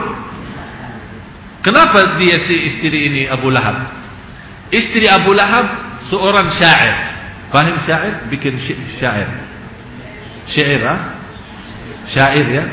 [1.62, 3.88] Kenapa dia si istri ini Abu Lahab?
[4.74, 5.66] Istri Abu Lahab
[6.10, 6.96] seorang syair.
[7.54, 8.26] Faham syair?
[8.32, 8.58] Bikin
[8.98, 9.30] syair.
[10.50, 10.96] Syair ha?
[12.12, 12.64] syair ya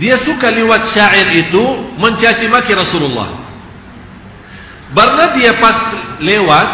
[0.00, 1.64] dia suka lewat syair itu
[2.00, 3.44] mencaci maki Rasulullah.
[4.92, 5.78] Karena dia pas
[6.20, 6.68] lewat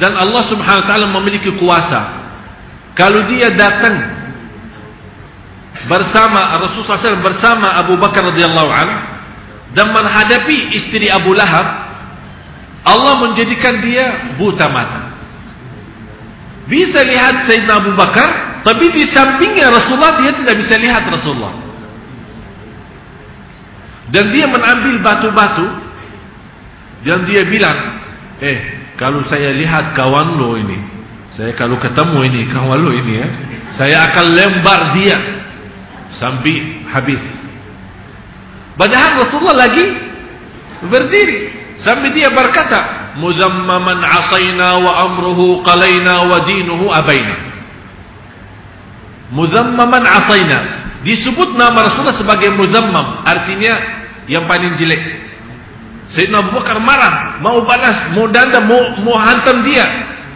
[0.00, 2.20] dan Allah Subhanahu wa taala memiliki kuasa.
[2.96, 4.00] Kalau dia datang
[5.88, 8.88] bersama Rasulullah SAW bersama Abu Bakar radhiyallahu an
[9.76, 11.64] dan menghadapi istri Abu Lahab,
[12.84, 15.14] Allah menjadikan dia buta mata.
[16.66, 21.54] Bisa lihat Sayyidina Abu Bakar tapi di sampingnya Rasulullah dia tidak bisa lihat Rasulullah.
[24.10, 25.66] Dan dia mengambil batu-batu
[27.06, 27.78] dan dia bilang,
[28.42, 28.58] "Eh,
[29.00, 30.76] kalau saya lihat kawan lo ini,
[31.32, 33.28] saya kalau ketemu ini kawan lo ini ya,
[33.72, 35.16] saya akan lembar dia
[36.12, 37.22] sampai habis."
[38.76, 39.84] Padahal Rasulullah lagi
[40.84, 41.38] berdiri
[41.80, 47.49] sampai dia berkata, "Muzammaman asaina wa amruhu qalaina wa dinuhu abaina."
[49.30, 50.58] Muzammaman asaina.
[51.00, 53.24] Disebut nama Rasulullah sebagai muzammam.
[53.24, 53.72] Artinya
[54.28, 55.00] yang paling jelek.
[56.10, 57.38] Sayyidina Abu Bakar marah.
[57.40, 58.10] Mau balas.
[58.12, 58.60] Mau danda.
[58.60, 59.86] Mau, mau hantam dia.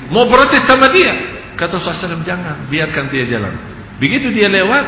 [0.08, 1.10] Mau protes sama dia.
[1.58, 2.56] Kata Rasulullah jangan.
[2.70, 3.52] Biarkan dia jalan.
[3.98, 4.84] Begitu dia lewat.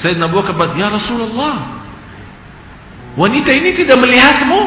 [0.00, 0.78] Sayyidina Abu Bakar berkata.
[0.78, 1.54] Ya Rasulullah.
[3.18, 4.60] Wanita ini tidak melihatmu.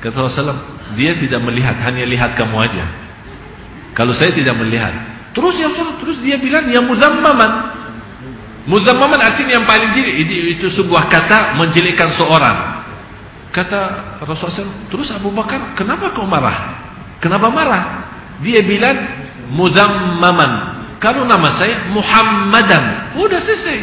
[0.00, 0.60] Kata Rasulullah.
[0.98, 1.76] Dia tidak melihat.
[1.84, 2.84] Hanya lihat kamu aja.
[3.94, 4.90] Kalau saya tidak melihat.
[5.36, 6.00] Terus ya Rasulullah.
[6.02, 6.66] Terus dia bilang.
[6.72, 7.71] Ya muzammaman.
[8.62, 12.86] Muzammaman artinya yang paling jelek itu, itu sebuah kata menjelekkan seorang.
[13.50, 13.80] Kata
[14.22, 16.78] Rasulullah SAW, terus Abu Bakar, kenapa kau marah?
[17.18, 17.82] Kenapa marah?
[18.40, 18.96] Dia bilang
[19.50, 20.78] muzammaman.
[21.02, 23.78] Kalau nama saya Muhammadan, udah selesai.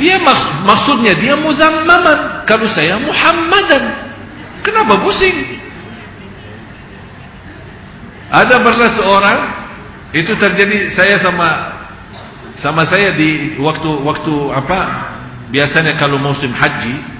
[0.00, 2.48] Dia mak maksudnya dia muzammaman.
[2.48, 3.82] Kalau saya Muhammadan,
[4.64, 5.60] kenapa pusing?
[8.32, 9.38] Ada pernah seorang
[10.16, 11.77] itu terjadi saya sama
[12.58, 14.78] sama saya di waktu waktu apa
[15.50, 17.18] biasanya kalau musim haji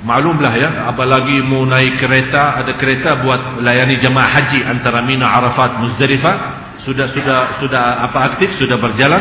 [0.00, 5.76] Maklumlah ya, apalagi mau naik kereta, ada kereta buat layani jemaah haji antara Mina, Arafat,
[5.76, 6.36] Muzdalifah,
[6.80, 9.20] sudah sudah sudah apa aktif, sudah berjalan.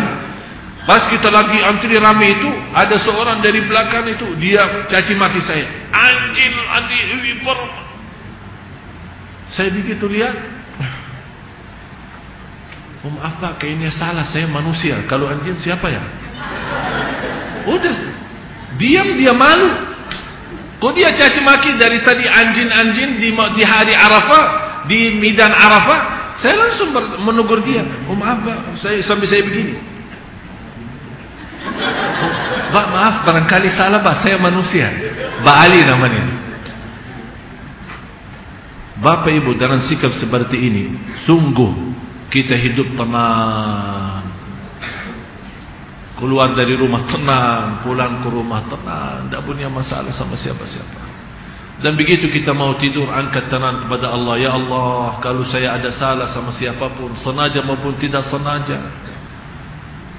[0.87, 5.67] Pas kita lagi antri ramai itu, ada seorang dari belakang itu, dia caci maki saya.
[5.91, 7.43] Anjing, anjing.
[9.51, 10.58] Saya begitu lihat.
[12.99, 14.99] Oh maaf pak, kayaknya salah, saya manusia.
[15.07, 16.03] Kalau anjing siapa ya?
[17.63, 17.95] Udah,
[18.75, 19.71] diam dia malu.
[20.79, 24.45] Kok dia caci maki dari tadi anjing-anjing di, di hari Arafah,
[24.87, 25.99] di midan Arafah,
[26.39, 27.83] saya langsung menegur dia.
[28.07, 29.75] Oh maaf, Pak, saya sampai saya begini.
[32.19, 32.31] Oh,
[32.71, 34.87] Pak, maaf, barangkali salah, Pak, saya manusia.
[35.43, 36.23] Pak Ali namanya.
[38.99, 41.98] Bapak Ibu dalam sikap seperti ini, sungguh
[42.29, 44.29] kita hidup tenang
[46.19, 51.07] keluar dari rumah tenang, pulang ke rumah tenang, tidak punya masalah sama siapa-siapa.
[51.79, 56.27] Dan begitu kita mau tidur, angkat tangan kepada Allah, Ya Allah, kalau saya ada salah
[56.27, 58.83] sama siapapun, sengaja maupun tidak sengaja,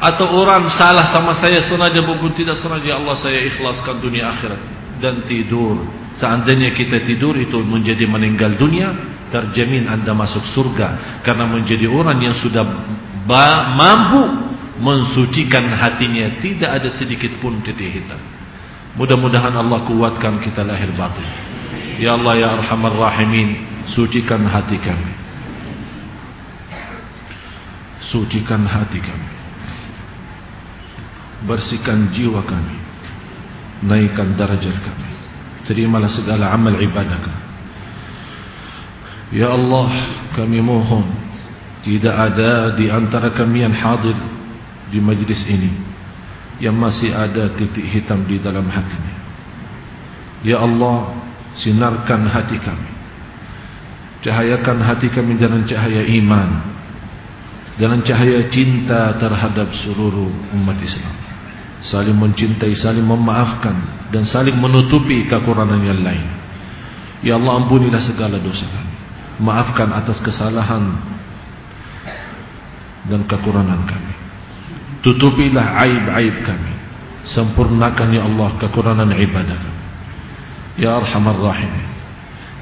[0.00, 4.61] atau orang salah sama saya sengaja maupun tidak sengaja, ya Allah saya ikhlaskan dunia akhirat
[5.04, 5.84] dan tidur.
[6.16, 8.88] Seandainya kita tidur itu menjadi meninggal dunia,
[9.30, 12.66] terjamin anda masuk surga karena menjadi orang yang sudah
[13.78, 14.50] mampu
[14.82, 16.42] mensucikan hatinya.
[16.42, 18.18] Tidak ada sedikit pun titik hitam.
[18.98, 21.24] Mudah-mudahan Allah kuatkan kita lahir batin.
[22.02, 23.62] Ya Allah ya arhamar rahimin
[23.92, 25.12] sucikan hati kami.
[28.10, 29.30] Sucikan hati kami.
[31.46, 32.76] Bersihkan jiwa kami.
[33.86, 35.08] Naikkan darajat kami.
[35.64, 37.49] Terimalah segala amal ibadah kami
[39.30, 39.88] ya Allah
[40.34, 41.06] kami mohon
[41.80, 44.14] tidak ada di antara kami yang hadir
[44.90, 45.90] di majlis ini
[46.60, 49.16] yang masih ada titik hitam di dalam hatinya.
[50.44, 51.16] Ya Allah,
[51.56, 52.88] sinarkan hati kami.
[54.20, 56.48] Cahayakan hati kami dengan cahaya iman.
[57.80, 61.16] Dengan cahaya cinta terhadap seluruh umat Islam.
[61.80, 63.72] Saling mencintai, saling memaafkan
[64.12, 66.28] dan saling menutupi kekurangan yang lain.
[67.24, 68.89] Ya Allah, ampunilah segala dosa kami.
[69.41, 71.01] Maafkan atas kesalahan
[73.09, 74.14] dan kekurangan kami.
[75.01, 76.72] Tutupilah aib-aib kami.
[77.24, 79.61] Sempurnakan ya Allah kekurangan ibadah
[80.80, 81.68] Ya Arhamar Rahim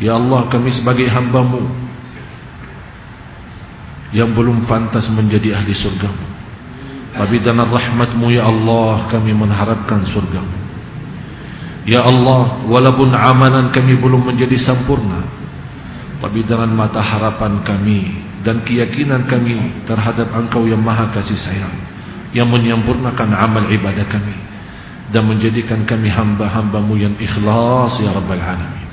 [0.03, 1.62] Ya Allah kami sebagai hambamu
[4.11, 6.26] Yang belum fantas menjadi ahli surgamu.
[7.14, 10.57] Tapi dengan rahmatmu ya Allah kami mengharapkan surgamu.
[11.85, 15.38] Ya Allah walaupun amalan kami belum menjadi sempurna
[16.18, 18.10] Tapi dengan mata harapan kami
[18.42, 21.74] Dan keyakinan kami terhadap engkau yang maha kasih sayang
[22.32, 24.36] yang menyempurnakan amal ibadah kami
[25.08, 28.88] dan menjadikan kami hamba-hambamu yang ikhlas ya Rabbal Alamin.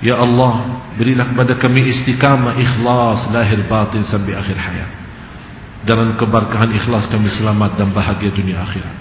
[0.00, 4.90] Ya Allah berilah kepada kami istiqamah ikhlas lahir batin sampai akhir hayat.
[5.86, 8.96] Dengan keberkahan ikhlas kami selamat dan bahagia dunia akhirat.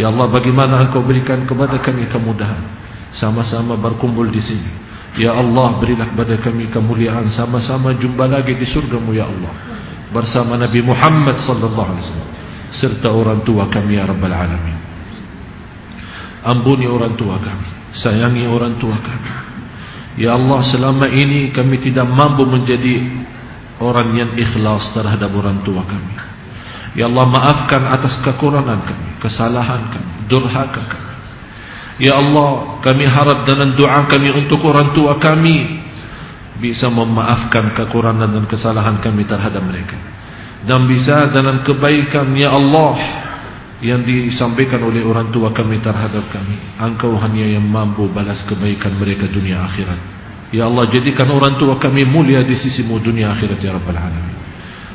[0.00, 2.80] Ya Allah bagaimana engkau berikan kepada kami kemudahan?
[3.10, 4.70] Sama-sama berkumpul di sini
[5.18, 7.26] Ya Allah berilah kepada kami kemuliaan.
[7.34, 9.52] Sama-sama jumpa lagi di surgamu ya Allah.
[10.14, 12.30] Bersama Nabi Muhammad sallallahu alaihi wasallam.
[12.70, 14.78] Serta orang tua kami ya Rabbal Alamin.
[16.46, 17.68] Ampuni orang tua kami.
[17.90, 19.30] Sayangi orang tua kami.
[20.18, 23.02] Ya Allah selama ini kami tidak mampu menjadi
[23.82, 26.14] orang yang ikhlas terhadap orang tua kami.
[26.94, 31.09] Ya Allah maafkan atas kekurangan kami kesalahan kami durhaka kami
[32.00, 35.84] Ya Allah kami harap dengan doa kami untuk orang tua kami
[36.56, 40.00] bisa memaafkan kekurangan dan kesalahan kami terhadap mereka.
[40.64, 42.96] Dan bisa dengan kebaikan ya Allah
[43.84, 46.56] yang disampaikan oleh orang tua kami terhadap kami.
[46.80, 50.00] Engkau hanya yang mampu balas kebaikan mereka dunia akhirat.
[50.56, 54.36] Ya Allah jadikan orang tua kami mulia di sisimu dunia akhirat ya Rabbal Alamin.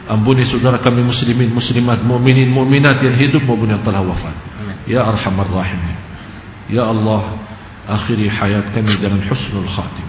[0.09, 4.33] Ampuni saudara kami muslimin muslimat mu'minin mu'minat yang hidup maupun yang telah wafat.
[4.85, 5.81] Ya Arhamar Rahim
[6.69, 7.37] ya Allah
[7.85, 10.07] akhiri hayat kami dengan husnul khatim.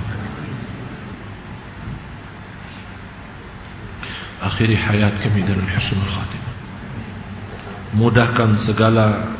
[4.41, 6.47] Akhiri hayat kami dengan husnul khatimah
[7.97, 9.37] mudahkan segala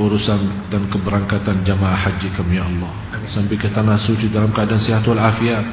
[0.00, 2.92] urusan dan keberangkatan jamaah haji kami ya Allah.
[3.30, 5.66] Sampai ke tanah suci dalam keadaan sihat walafiat.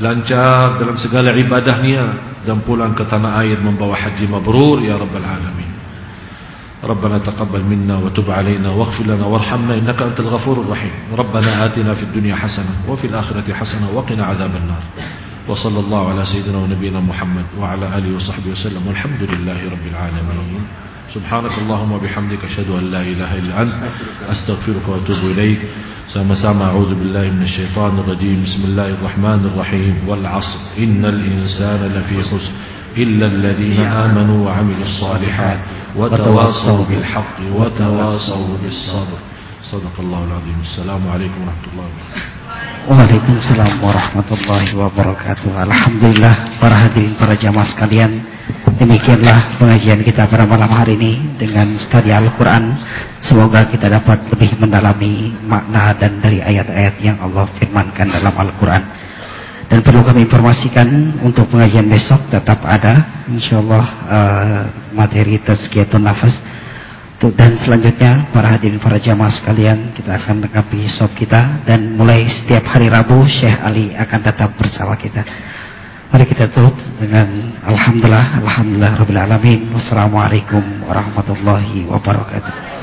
[0.00, 5.73] Lancar dalam segala ibadahnya dan pulang ke tanah air membawa haji mabrur ya rabbal alamin
[6.84, 10.90] ربنا تقبل منا وتب علينا واغفر لنا وارحمنا إنك أنت الغفور الرحيم.
[11.12, 14.82] ربنا آتنا في الدنيا حسنة وفي الآخرة حسنة وقنا عذاب النار.
[15.48, 18.86] وصلى الله على سيدنا ونبينا محمد وعلى آله وصحبه وسلم.
[18.88, 20.64] والحمد لله رب العالمين.
[21.14, 23.72] سبحانك اللهم وبحمدك أشهد أن لا إله إلا أنت
[24.30, 25.58] أستغفرك وأتوب إليك.
[26.08, 28.42] سما أعوذ بالله من الشيطان الرجيم.
[28.44, 29.94] بسم الله الرحمن الرحيم.
[30.08, 30.58] والعصر.
[30.78, 32.52] إن الإنسان لفي خسر.
[32.97, 35.59] إلا الذين آمنوا وعملوا الصالحات
[35.95, 39.19] وتواصوا بالحق وتواصوا بالصبر
[39.71, 42.37] صدق الله العظيم السلام عليكم ورحمة الله وبركاته
[42.89, 48.23] Waalaikumsalam warahmatullahi wabarakatuh Alhamdulillah para hadirin para jamaah sekalian
[48.81, 52.73] Demikianlah pengajian kita pada malam hari ini Dengan studi Al-Quran
[53.21, 58.83] Semoga kita dapat lebih mendalami makna dan dari ayat-ayat yang Allah firmankan dalam Al-Quran
[59.64, 64.62] Dan perlu kami informasikan untuk pengajian besok tetap ada InsyaAllah uh,
[64.92, 66.36] materi tazkiyatun nafas.
[67.24, 72.68] Dan selanjutnya para hadirin para jamaah sekalian kita akan lengkapi sop kita dan mulai setiap
[72.68, 75.24] hari Rabu Syekh Ali akan tetap bersama kita.
[76.12, 79.72] Mari kita tutup dengan Alhamdulillah Alhamdulillah Rabbil Alamin.
[79.72, 82.73] Wassalamualaikum warahmatullahi wabarakatuh